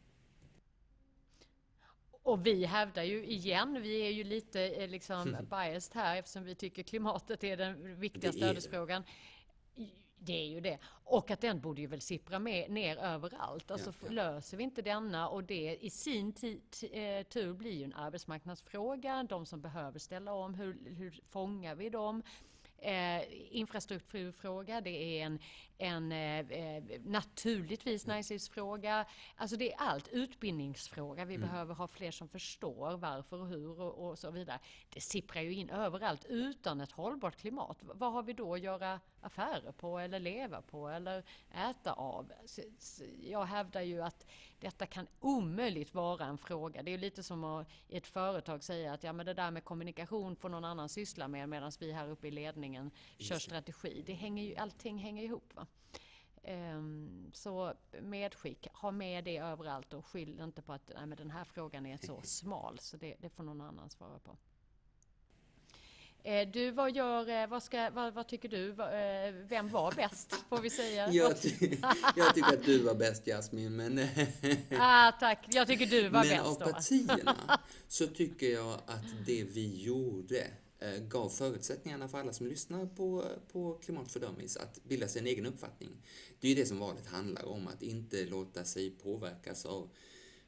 Och 2.24 2.46
vi 2.46 2.64
hävdar 2.64 3.02
ju 3.02 3.26
igen, 3.26 3.82
vi 3.82 4.06
är 4.06 4.10
ju 4.10 4.24
lite 4.24 4.62
eh, 4.62 4.88
liksom 4.88 5.37
biased 5.50 5.94
här 5.94 6.16
eftersom 6.16 6.44
vi 6.44 6.54
tycker 6.54 6.82
klimatet 6.82 7.44
är 7.44 7.56
den 7.56 8.00
viktigaste 8.00 8.46
ödesfrågan. 8.46 9.04
Det 10.18 10.32
är 10.32 10.46
ju 10.46 10.60
det. 10.60 10.78
Och 11.04 11.30
att 11.30 11.40
den 11.40 11.60
borde 11.60 11.80
ju 11.80 11.87
väl 11.87 12.00
sippra 12.00 12.38
med, 12.38 12.70
ner 12.70 12.96
överallt. 12.96 13.70
Alltså 13.70 13.90
ja, 13.90 14.06
ja. 14.06 14.12
löser 14.12 14.56
vi 14.56 14.64
inte 14.64 14.82
denna 14.82 15.28
och 15.28 15.44
det 15.44 15.78
i 15.80 15.90
sin 15.90 16.28
eh, 16.28 17.22
tur 17.26 17.52
blir 17.52 17.72
ju 17.72 17.84
en 17.84 17.94
arbetsmarknadsfråga. 17.94 19.26
De 19.28 19.46
som 19.46 19.60
behöver 19.60 19.98
ställa 19.98 20.32
om, 20.32 20.54
hur, 20.54 20.94
hur 20.96 21.20
fångar 21.24 21.74
vi 21.74 21.90
dem? 21.90 22.22
Eh, 22.78 23.22
infrastrukturfråga, 23.56 24.80
det 24.80 24.90
är 24.90 25.26
en, 25.26 25.38
en 25.78 26.12
eh, 26.12 26.38
eh 26.38 26.82
naturligtvis 27.04 28.06
näringslivsfråga. 28.06 29.04
Alltså 29.37 29.56
det 29.56 29.72
är 29.72 29.76
allt. 29.78 30.08
Utbildningsfråga. 30.08 31.24
Vi 31.24 31.34
mm. 31.34 31.48
behöver 31.48 31.74
ha 31.74 31.88
fler 31.88 32.10
som 32.10 32.28
förstår 32.28 32.96
varför 32.96 33.40
och 33.40 33.48
hur 33.48 33.80
och, 33.80 34.10
och, 34.10 34.18
så 34.18 34.30
vidare. 34.30 34.58
Det 34.88 35.00
sipprar 35.00 35.42
ju 35.42 35.54
in 35.54 35.70
överallt. 35.70 36.24
Utan 36.24 36.80
ett 36.80 36.92
hållbart 36.92 37.37
klimat, 37.37 37.78
vad 37.82 38.12
har 38.12 38.22
vi 38.22 38.32
då 38.32 38.54
att 38.54 38.60
göra 38.60 39.00
affärer 39.24 39.72
på 39.72 39.98
eller 39.98 40.20
leva 40.20 40.62
på 40.62 40.88
eller 40.88 41.24
äta 41.50 41.92
av? 41.92 42.32
Jag 43.20 43.44
hävdar 43.44 43.80
ju 43.80 44.02
att 44.02 44.26
detta 44.60 44.87
kan 44.87 45.06
omöjligt 45.20 45.94
vara 45.94 46.24
en 46.24 46.38
fråga. 46.38 46.82
Det 46.82 46.90
är 46.90 46.98
lite 46.98 47.22
som 47.22 47.44
att 47.44 47.68
i 47.88 47.96
ett 47.96 48.06
företag 48.06 48.64
säga 48.64 48.92
att 48.92 49.04
ja, 49.04 49.12
men 49.12 49.26
det 49.26 49.34
där 49.34 49.50
med 49.50 49.64
kommunikation 49.64 50.37
får 50.37 50.48
någon 50.48 50.64
annan 50.64 50.88
syssla 50.88 51.28
med 51.28 51.48
medan 51.48 51.72
vi 51.80 51.92
här 51.92 52.08
uppe 52.08 52.28
i 52.28 52.30
ledningen 52.30 52.90
kör 53.18 53.38
strategi. 53.38 54.02
Det 54.06 54.12
hänger 54.12 54.44
ju, 54.44 54.56
allting 54.56 54.98
hänger 54.98 55.24
ihop. 55.24 55.54
Va? 55.54 55.66
Um, 56.48 57.30
så 57.32 57.74
medskick, 58.02 58.68
ha 58.72 58.90
med 58.90 59.24
det 59.24 59.37
överallt 59.37 59.94
och 59.94 60.06
skyll 60.06 60.40
inte 60.40 60.62
på 60.62 60.72
att 60.72 60.90
nej, 60.94 61.06
men 61.06 61.18
den 61.18 61.30
här 61.30 61.44
frågan 61.44 61.87
är 61.87 61.96
så 61.96 62.20
smal 62.24 62.78
så 62.78 62.96
det, 62.96 63.14
det 63.18 63.28
får 63.28 63.42
någon 63.42 63.60
annan 63.60 63.90
svara 63.90 64.18
på. 64.18 64.37
Eh, 66.26 66.48
du, 66.52 66.70
vad, 66.70 66.96
gör, 66.96 67.28
eh, 67.28 67.46
vad, 67.46 67.62
ska, 67.62 67.90
vad, 67.90 68.14
vad, 68.14 68.28
tycker 68.28 68.48
du? 68.48 68.70
Eh, 68.70 69.34
vem 69.48 69.68
var 69.68 69.92
bäst, 69.92 70.34
får 70.48 70.60
vi 70.60 70.70
säga? 70.70 71.08
Jag, 71.12 71.40
ty 71.40 71.50
jag 72.16 72.34
tycker 72.34 72.54
att 72.54 72.64
du 72.64 72.78
var 72.78 72.94
bäst, 72.94 73.26
Jasmin, 73.26 73.76
men... 73.76 73.98
ah, 74.78 75.12
tack, 75.12 75.46
jag 75.50 75.66
tycker 75.66 75.87
du 75.87 76.02
var 76.02 76.10
men 76.10 76.22
bäst. 76.22 76.32
Men 76.32 76.40
av 76.40 76.72
partierna 76.72 77.60
så 77.88 78.06
tycker 78.06 78.46
jag 78.46 78.72
att 78.87 79.26
det 79.26 79.44
vi 79.44 79.82
gjorde 79.82 80.46
gav 81.08 81.28
förutsättningarna 81.28 82.08
för 82.08 82.18
alla 82.18 82.32
som 82.32 82.46
lyssnar 82.46 82.87
på, 82.87 83.24
på 83.52 83.74
Klimat 83.74 84.16
att 84.60 84.84
bilda 84.84 85.08
sig 85.08 85.20
en 85.20 85.26
egen 85.26 85.46
uppfattning. 85.46 85.90
Det 86.40 86.46
är 86.46 86.48
ju 86.48 86.62
det 86.62 86.66
som 86.66 86.78
valet 86.78 87.06
handlar 87.06 87.44
om, 87.48 87.68
att 87.68 87.82
inte 87.82 88.24
låta 88.24 88.64
sig 88.64 88.90
påverkas 88.90 89.66
av 89.66 89.88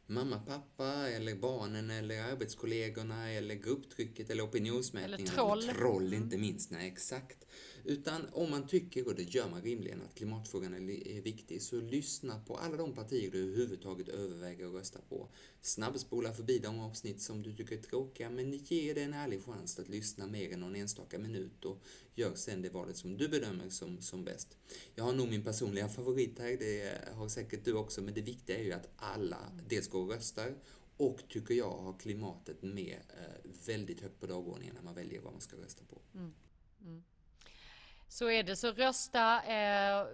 mamma, 0.07 0.39
pappa 0.39 1.09
eller 1.09 1.35
barnen 1.35 1.91
eller 1.91 2.23
arbetskollegorna 2.23 3.31
eller 3.33 3.55
grupptrycket 3.55 4.31
eller 4.31 4.45
opinionsmätningarna. 4.45 5.23
Eller 5.25 5.27
troll. 5.27 5.63
Troll 5.63 6.15
inte 6.15 6.39
minst, 6.39 6.71
nej 6.71 6.89
exakt. 6.89 7.45
Utan 7.89 8.27
om 8.33 8.51
man 8.51 8.67
tycker, 8.67 9.09
och 9.09 9.15
det 9.15 9.23
gör 9.23 9.51
man 9.51 9.63
rimligen, 9.63 10.03
att 10.03 10.15
klimatfrågan 10.15 10.75
är 10.75 11.21
viktig, 11.21 11.63
så 11.63 11.81
lyssna 11.81 12.41
på 12.47 12.57
alla 12.57 12.77
de 12.77 12.93
partier 12.95 13.31
du 13.31 13.43
överhuvudtaget 13.43 14.09
överväger 14.09 14.67
att 14.67 14.75
rösta 14.75 14.99
på. 15.09 15.29
Snabbspola 15.61 16.33
förbi 16.33 16.59
de 16.59 16.81
avsnitt 16.81 17.21
som 17.21 17.43
du 17.43 17.53
tycker 17.53 17.79
är 17.79 17.83
tråkiga, 17.83 18.31
men 18.31 18.53
ge 18.53 18.95
det 18.95 19.03
en 19.03 19.15
ärlig 19.15 19.45
chans 19.45 19.79
att 19.79 19.89
lyssna 19.89 20.27
mer 20.27 20.53
än 20.53 20.61
någon 20.61 20.77
enstaka 20.77 21.19
minut 21.19 21.65
och 21.65 21.83
gör 22.15 22.35
sen 22.35 22.63
det 22.63 22.69
valet 22.69 22.97
som 22.97 23.17
du 23.17 23.29
bedömer 23.29 23.69
som, 23.69 24.01
som 24.01 24.25
bäst. 24.25 24.57
Jag 24.95 25.05
har 25.05 25.13
nog 25.13 25.29
min 25.29 25.45
personliga 25.45 25.89
favorit 25.89 26.39
här, 26.39 26.57
det 26.57 26.99
har 27.15 27.29
säkert 27.29 27.65
du 27.65 27.73
också, 27.73 28.03
men 28.03 28.15
det 28.15 28.21
viktiga 28.21 28.59
är 28.59 28.65
ju 28.65 28.73
att 28.73 28.89
alla 28.97 29.53
dels 29.69 29.89
går 29.89 30.03
och 30.03 30.11
röstar 30.11 30.55
och 30.97 31.21
tycker 31.29 31.55
jag 31.55 31.71
har 31.71 31.99
klimatet 31.99 32.63
med 32.63 32.97
eh, 33.09 33.51
väldigt 33.67 34.01
högt 34.01 34.21
på 34.21 34.27
dagordningen 34.27 34.75
när 34.75 34.83
man 34.83 34.95
väljer 34.95 35.21
vad 35.21 35.33
man 35.33 35.41
ska 35.41 35.57
rösta 35.57 35.85
på. 35.85 36.01
Mm. 36.15 36.33
Mm. 36.81 37.03
Så 38.09 38.31
är 38.31 38.43
det. 38.43 38.57
Så 38.57 38.73
rösta. 38.73 39.43
Eh, 39.43 40.07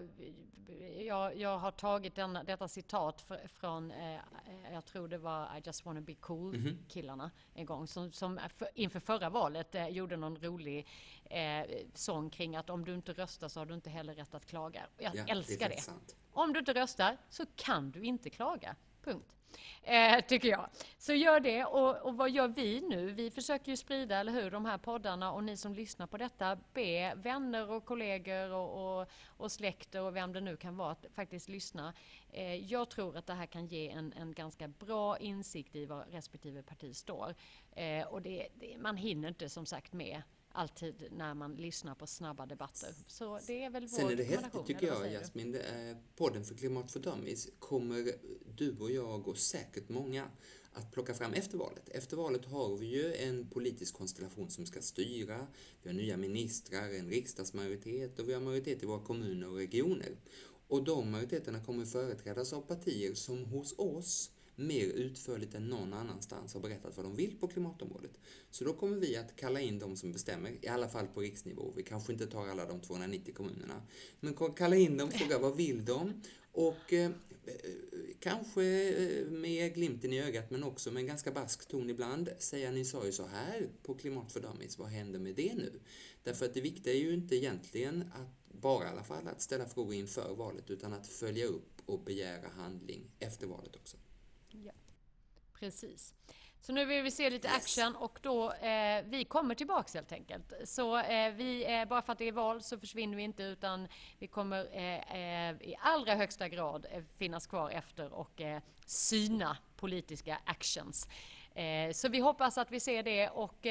jag, 0.99 1.37
jag, 1.37 1.59
har 1.59 1.71
tagit 1.71 2.15
denna, 2.15 2.45
detta 2.45 2.69
citat 2.69 3.25
från, 3.47 3.91
eh, 3.91 4.21
jag 4.73 4.85
tror 4.85 5.09
det 5.09 5.19
var 5.19 5.57
I 5.57 5.63
just 5.65 5.87
wanna 5.87 6.01
be 6.01 6.15
cool 6.15 6.55
mm 6.55 6.67
-hmm. 6.67 6.89
killarna 6.89 7.31
en 7.55 7.67
gång 7.67 7.87
som, 7.87 8.13
som 8.13 8.41
för, 8.55 8.69
inför 8.75 9.01
förra 9.01 9.31
valet 9.31 9.75
eh, 9.75 9.89
gjorde 9.89 10.17
någon 10.17 10.37
rolig 10.37 10.87
eh, 11.25 11.65
sång 11.95 12.31
kring 12.31 12.57
att 12.57 12.71
om 12.71 12.85
du 12.85 12.95
inte 12.95 13.13
röstar 13.13 13.49
så 13.49 13.61
har 13.61 13.67
du 13.67 13.75
inte 13.75 13.91
heller 13.91 14.15
rätt 14.15 14.35
att 14.35 14.47
klaga. 14.47 14.87
Jag 14.99 15.17
ja, 15.17 15.25
älskar 15.29 15.69
det. 15.69 15.75
det. 15.75 16.15
Om 16.33 16.53
du 16.53 16.59
inte 16.59 16.75
röstar 16.75 17.17
så 17.29 17.45
kan 17.57 17.91
du 17.91 18.03
inte 18.03 18.31
klaga. 18.31 18.77
Punkt. 19.03 19.37
Eh, 19.83 20.21
tycker 20.21 20.49
jag. 20.49 20.69
Så 20.99 21.13
gör 21.13 21.41
det. 21.41 21.65
Och, 21.65 21.97
och, 22.03 22.17
vad 22.17 22.31
gör 22.31 22.49
vi 22.49 22.81
nu? 22.81 23.13
Vi 23.13 23.31
försöker 23.31 23.71
ju 23.71 23.77
sprida, 23.77 24.17
eller 24.17 24.33
hur, 24.33 24.51
de 24.51 24.65
här 24.65 24.79
poddarna 24.79 25.33
och 25.33 25.45
ni 25.45 25.57
som 25.57 25.75
lyssnar 25.75 26.07
på 26.07 26.17
detta, 26.17 26.59
be 26.73 27.15
vänner 27.15 27.71
och 27.71 27.85
kollegor 27.85 28.53
och, 28.53 29.01
och, 29.01 29.09
och 29.27 29.53
släkter 29.53 30.03
och 30.03 30.17
vem 30.17 30.33
det 30.33 30.41
nu 30.41 30.57
kan 30.57 30.77
vara 30.77 30.91
att 30.91 31.07
faktiskt 31.15 31.49
lyssna. 31.49 31.95
Eh, 32.33 32.55
jag 32.55 32.89
tror 32.89 33.17
att 33.17 33.27
det 33.27 33.35
här 33.35 33.47
kan 33.47 33.67
ge 33.67 33.89
en, 33.89 34.13
en 34.13 34.33
ganska 34.33 34.69
bra 34.69 35.19
insikt 35.19 35.77
i 35.77 35.87
var 35.87 36.05
respektive 36.05 36.63
parti 36.63 36.97
står. 36.97 37.35
Eh, 37.73 38.07
och 38.07 38.23
det, 38.23 38.49
det, 38.55 38.79
man 38.79 38.97
hinner 38.97 39.29
inte 39.29 39.49
som 39.49 39.67
sagt 39.67 39.93
med 39.93 40.23
alltid 40.53 40.95
när 41.17 41.35
man 41.35 41.55
lyssnar 41.55 41.95
på 41.95 42.07
snabba 42.07 42.47
debatter. 42.47 42.95
Så 43.07 43.41
det 43.47 43.65
är 43.65 43.71
väl 43.71 43.89
Sen 43.89 44.11
är 44.11 44.17
det 44.17 44.25
häftigt 44.25 44.67
tycker 44.67 44.87
jag, 44.87 45.13
Jasmin, 45.13 45.59
podden 46.17 46.45
för 46.45 46.55
Klimat 46.55 46.93
för 46.93 47.01
Dummies 47.01 47.49
kommer 47.59 48.13
du 48.57 48.77
och 48.79 48.91
jag 48.91 49.29
och 49.29 49.39
säkert 49.39 49.89
många 49.89 50.31
att 50.73 50.93
plocka 50.93 51.15
fram 51.15 51.33
efter 51.33 51.59
valet. 51.59 51.89
Efter 51.89 52.17
valet 52.17 52.45
har 52.45 52.77
vi 52.77 52.87
ju 52.87 53.15
en 53.15 53.47
politisk 53.47 53.95
konstellation 53.95 54.51
som 54.51 54.67
ska 54.67 54.81
styra. 54.81 55.47
Vi 55.83 55.91
har 55.91 55.97
nya 55.97 56.17
ministrar, 56.17 56.89
en 56.89 57.09
riksdagsmajoritet 57.09 58.19
och 58.19 58.29
vi 58.29 58.35
har 58.35 58.41
majoritet 58.41 58.83
i 58.83 58.87
våra 58.87 59.05
kommuner 59.05 59.49
och 59.49 59.57
regioner. 59.57 60.17
Och 60.69 60.85
de 60.85 61.11
majoriteterna 61.11 61.65
kommer 61.65 61.85
företrädas 61.85 62.53
av 62.53 62.61
partier 62.61 63.15
som 63.15 63.45
hos 63.45 63.75
oss 63.79 64.31
mer 64.67 64.87
utförligt 64.87 65.55
än 65.55 65.69
någon 65.69 65.93
annanstans 65.93 66.55
har 66.55 66.61
berättat 66.61 66.97
vad 66.97 67.07
de 67.07 67.17
vill 67.17 67.37
på 67.41 67.49
klimatområdet. 67.49 68.19
Så 68.51 68.65
då 68.65 68.73
kommer 68.73 68.97
vi 68.97 69.17
att 69.17 69.37
kalla 69.37 69.61
in 69.61 69.79
de 69.79 69.97
som 69.97 70.13
bestämmer, 70.13 70.65
i 70.65 70.69
alla 70.69 70.89
fall 70.89 71.07
på 71.07 71.21
riksnivå. 71.21 71.73
Vi 71.77 71.83
kanske 71.83 72.13
inte 72.13 72.27
tar 72.27 72.49
alla 72.49 72.67
de 72.67 72.81
290 72.81 73.35
kommunerna. 73.35 73.83
Men 74.21 74.35
kalla 74.35 74.77
in 74.77 74.97
dem, 74.97 75.11
fråga 75.11 75.39
vad 75.39 75.57
vill 75.57 75.85
de? 75.85 76.23
Och 76.53 76.93
eh, 76.93 77.11
eh 77.11 77.13
kanske 78.21 78.63
eh, 78.63 79.27
med 79.31 79.75
glimten 79.75 80.13
i 80.13 80.23
ögat 80.23 80.51
men 80.51 80.65
också 80.65 80.91
med 80.91 81.01
en 81.01 81.07
ganska 81.07 81.33
barsk 81.33 81.69
ton 81.69 81.91
ibland 81.91 82.31
säga 82.39 82.71
ni 82.71 82.85
sa 82.85 83.07
ju 83.07 83.13
så 83.13 83.27
här 83.27 83.69
på 83.83 83.95
Klimat 83.95 84.33
för 84.33 84.41
Dummies, 84.41 84.79
vad 84.79 84.89
händer 84.89 85.19
med 85.19 85.35
det 85.35 85.55
nu? 85.55 85.81
Därför 86.23 86.47
att 86.47 86.55
det 86.55 86.61
viktiga 86.61 86.95
är 86.95 86.99
ju 86.99 87.15
inte 87.15 87.37
egentligen 87.37 88.03
att 88.03 88.43
bara 88.61 88.85
i 88.85 88.89
alla 88.89 89.05
fall 89.05 89.29
att 89.29 89.41
ställa 89.41 89.67
frågor 89.67 89.95
inför 89.95 90.35
valet 90.35 90.71
utan 90.71 90.93
att 90.93 91.07
följa 91.07 91.47
upp 91.47 91.83
och 91.87 92.05
begära 92.05 92.49
handling 92.49 93.11
efter 93.19 93.47
valet 93.47 93.77
också. 93.77 93.97
Ja, 94.53 94.73
precis. 95.53 96.15
Så 96.61 96.73
nu 96.73 96.85
vill 96.85 97.03
vi 97.03 97.11
se 97.11 97.31
lite 97.31 97.51
action 97.51 97.97
och 97.97 98.19
då, 98.23 98.53
eh, 98.53 99.05
vi 99.05 99.25
kommer 99.25 99.55
tillbaks 99.55 99.95
helt 99.95 100.13
enkelt. 100.13 100.53
Så 100.65 100.99
eh, 100.99 101.33
vi, 101.33 101.65
eh, 101.75 101.85
bara 101.85 102.03
för 102.03 102.13
att 102.13 102.19
det 102.19 102.29
är 102.29 102.33
val 102.33 102.63
så 102.63 102.79
försvinner 102.79 103.17
vi 103.17 103.23
inte 103.23 103.43
utan 103.43 103.89
vi 104.19 104.27
kommer 104.27 104.69
eh, 104.73 105.17
eh, 105.17 105.57
i 105.63 105.77
allra 105.81 106.15
högsta 106.15 106.49
grad 106.49 106.87
eh, 106.91 107.03
finnas 107.19 107.47
kvar 107.47 107.71
efter 107.71 108.13
och 108.13 108.41
syna 108.87 109.57
politiska 109.77 110.41
actions. 110.45 111.09
Så 111.93 112.09
vi 112.09 112.21
hoppas 112.21 112.59
att 112.59 112.71
vi 112.71 112.81
ser 112.81 113.03
det 113.03 113.29
och 113.29 113.67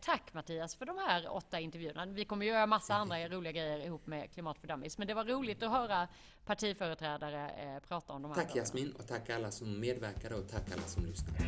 tack 0.00 0.34
Mattias 0.34 0.74
för 0.74 0.86
de 0.86 0.98
här 0.98 1.32
åtta 1.32 1.60
intervjuerna. 1.60 2.06
Vi 2.06 2.24
kommer 2.24 2.46
göra 2.46 2.66
massa 2.66 2.94
andra 2.94 3.28
roliga 3.28 3.52
grejer 3.52 3.78
ihop 3.78 4.06
med 4.06 4.32
Klimat 4.32 4.58
för 4.58 4.68
Dummies. 4.68 4.98
Men 4.98 5.06
det 5.06 5.14
var 5.14 5.24
roligt 5.24 5.62
att 5.62 5.70
höra 5.70 6.08
partiföreträdare 6.44 7.80
prata 7.88 8.12
om 8.12 8.22
de 8.22 8.28
här 8.28 8.42
Tack 8.42 8.56
Jasmin 8.56 8.92
och 8.98 9.06
tack 9.06 9.30
alla 9.30 9.50
som 9.50 9.80
medverkade 9.80 10.34
och 10.34 10.48
tack 10.48 10.72
alla 10.72 10.82
som 10.82 11.06
lyssnade. 11.06 11.38